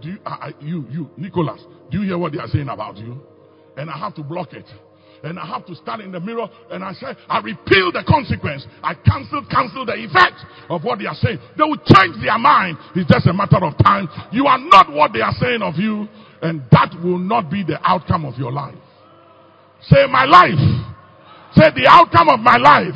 [0.00, 2.96] Do you, I, I- you, you, Nicholas, do you hear what they are saying about
[2.98, 3.20] you?
[3.76, 4.66] And I have to block it.
[5.24, 8.66] And I have to stand in the mirror and I say, I repeal the consequence.
[8.82, 10.34] I cancel, cancel the effect
[10.68, 11.38] of what they are saying.
[11.56, 12.76] They will change their mind.
[12.96, 14.08] It's just a matter of time.
[14.32, 16.08] You are not what they are saying of you,
[16.42, 18.74] and that will not be the outcome of your life.
[19.88, 20.58] Say, my life.
[21.54, 22.94] Say, the outcome of my life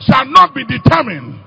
[0.00, 1.38] shall not be determined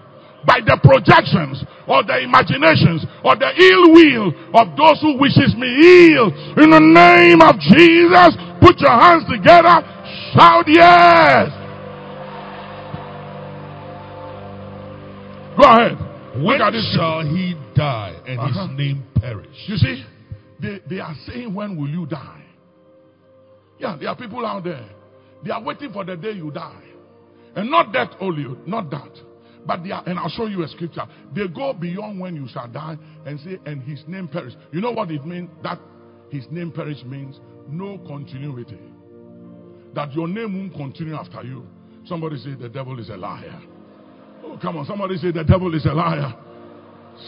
[0.45, 4.27] by the projections or the imaginations or the ill will
[4.59, 5.65] of those who wishes me
[6.13, 6.27] ill.
[6.61, 9.81] In the name of Jesus, put your hands together,
[10.35, 11.49] shout yes.
[15.57, 15.97] Go ahead.
[16.43, 16.93] when Look at this.
[16.95, 18.67] shall he die and Uh-huh.
[18.67, 19.47] his name perish?
[19.67, 20.03] You see,
[20.59, 22.42] they, they are saying, When will you die?
[23.79, 24.85] Yeah, there are people out there.
[25.43, 26.83] They are waiting for the day you die.
[27.55, 29.11] And not that only, not that.
[29.65, 31.03] But they are, and I'll show you a scripture.
[31.35, 34.53] They go beyond when you shall die and say, and his name perish.
[34.71, 35.49] You know what it means?
[35.63, 35.79] That
[36.29, 38.79] his name perish means no continuity.
[39.95, 41.65] That your name won't continue after you.
[42.05, 43.61] Somebody say the devil is a liar.
[44.43, 44.85] Oh, come on.
[44.85, 46.33] Somebody say the devil is a liar.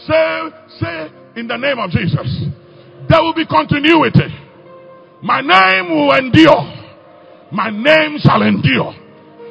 [0.06, 0.48] Say,
[0.80, 2.44] say in the name of Jesus,
[3.08, 4.45] there will be continuity.
[5.22, 6.72] My name will endure.
[7.52, 8.94] My name shall endure.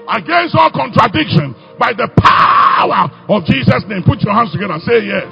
[0.07, 4.03] Against all contradiction, by the power of Jesus' name.
[4.03, 5.27] Put your hands together and say yes.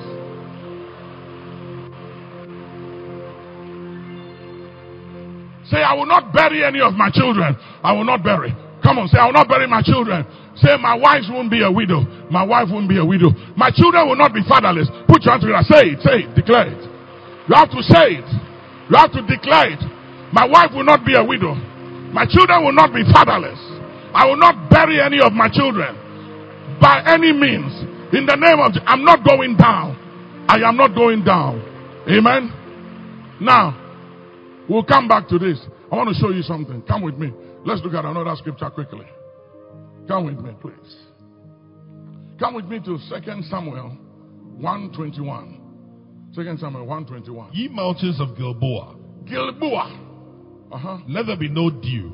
[5.71, 7.55] Say, I will not bury any of my children.
[7.83, 8.53] I will not bury.
[8.83, 10.27] Come on, say, I will not bury my children.
[10.59, 12.03] Say, my wife won't be a widow.
[12.29, 13.31] My wife won't be a widow.
[13.55, 14.89] My children will not be fatherless.
[15.07, 15.63] Put your hands together.
[15.65, 16.83] Say it, say it, declare it.
[17.47, 18.29] You have to say it.
[18.91, 19.81] You have to declare it.
[20.33, 21.53] My wife will not be a widow.
[22.09, 23.59] My children will not be fatherless.
[24.17, 25.93] I will not bury any of my children
[26.81, 27.69] by any means.
[28.13, 29.93] In the name of, I'm not going down.
[30.49, 31.61] I am not going down.
[32.09, 32.49] Amen.
[33.41, 33.77] Now,
[34.67, 35.59] we'll come back to this.
[35.91, 36.81] I want to show you something.
[36.83, 37.31] Come with me.
[37.63, 39.05] Let's look at another scripture quickly.
[40.07, 40.95] Come with me, please.
[42.39, 43.97] Come with me to 2 Samuel
[44.57, 45.61] 121.
[46.35, 47.51] 2 Samuel 121.
[47.53, 50.02] Ye mountains of Gilboa, Gilboa.
[50.73, 50.97] Uh-huh.
[51.07, 52.11] let there be no dew,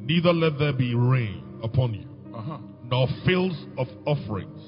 [0.00, 2.58] neither let there be rain upon you, Uh-huh.
[2.90, 4.60] nor fields of offerings.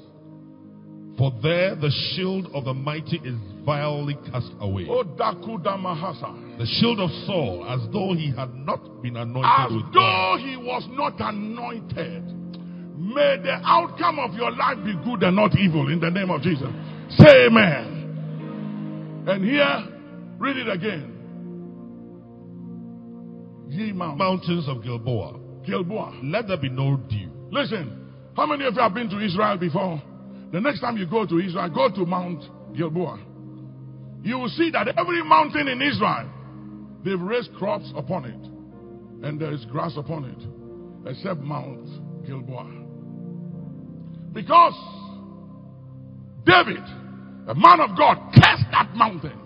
[1.17, 3.35] For there the shield of the mighty is
[3.65, 4.87] vilely cast away.
[4.89, 5.03] Oh.
[5.03, 9.91] The shield of Saul, as though he had not been anointed As with oil.
[9.93, 12.23] though he was not anointed.
[12.97, 16.41] May the outcome of your life be good and not evil in the name of
[16.41, 16.69] Jesus.
[17.17, 19.25] Say amen.
[19.27, 19.87] And here,
[20.39, 21.12] read it again.
[23.73, 26.19] Ye Mount Mountains of Gilboa, Gilboa.
[26.23, 27.31] let there be no dew.
[27.51, 29.99] Listen, how many of you have been to Israel before?
[30.51, 32.43] The next time you go to Israel, go to Mount
[32.75, 33.19] Gilboa.
[34.21, 36.29] You will see that every mountain in Israel,
[37.03, 41.89] they've raised crops upon it, and there is grass upon it, except Mount
[42.27, 42.69] Gilboa.
[44.33, 44.75] Because
[46.45, 46.83] David,
[47.47, 49.39] a man of God, cursed that mountain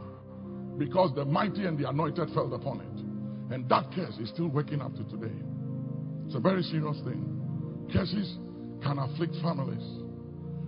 [0.78, 3.07] because the mighty and the anointed fell upon it.
[3.50, 5.34] And that curse is still waking up to today.
[6.26, 7.88] It's a very serious thing.
[7.92, 8.38] Curses
[8.84, 9.84] can afflict families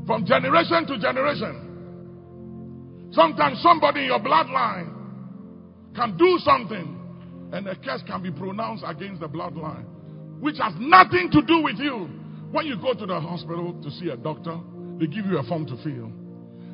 [0.07, 3.09] from generation to generation.
[3.11, 4.93] Sometimes somebody in your bloodline
[5.95, 6.95] can do something
[7.51, 9.85] and a curse can be pronounced against the bloodline,
[10.39, 12.07] which has nothing to do with you.
[12.51, 14.57] When you go to the hospital to see a doctor,
[14.99, 16.11] they give you a form to fill.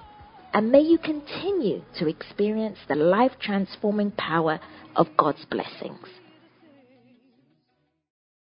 [0.54, 4.58] and may you continue to experience the life transforming power
[4.96, 6.06] of God's blessings.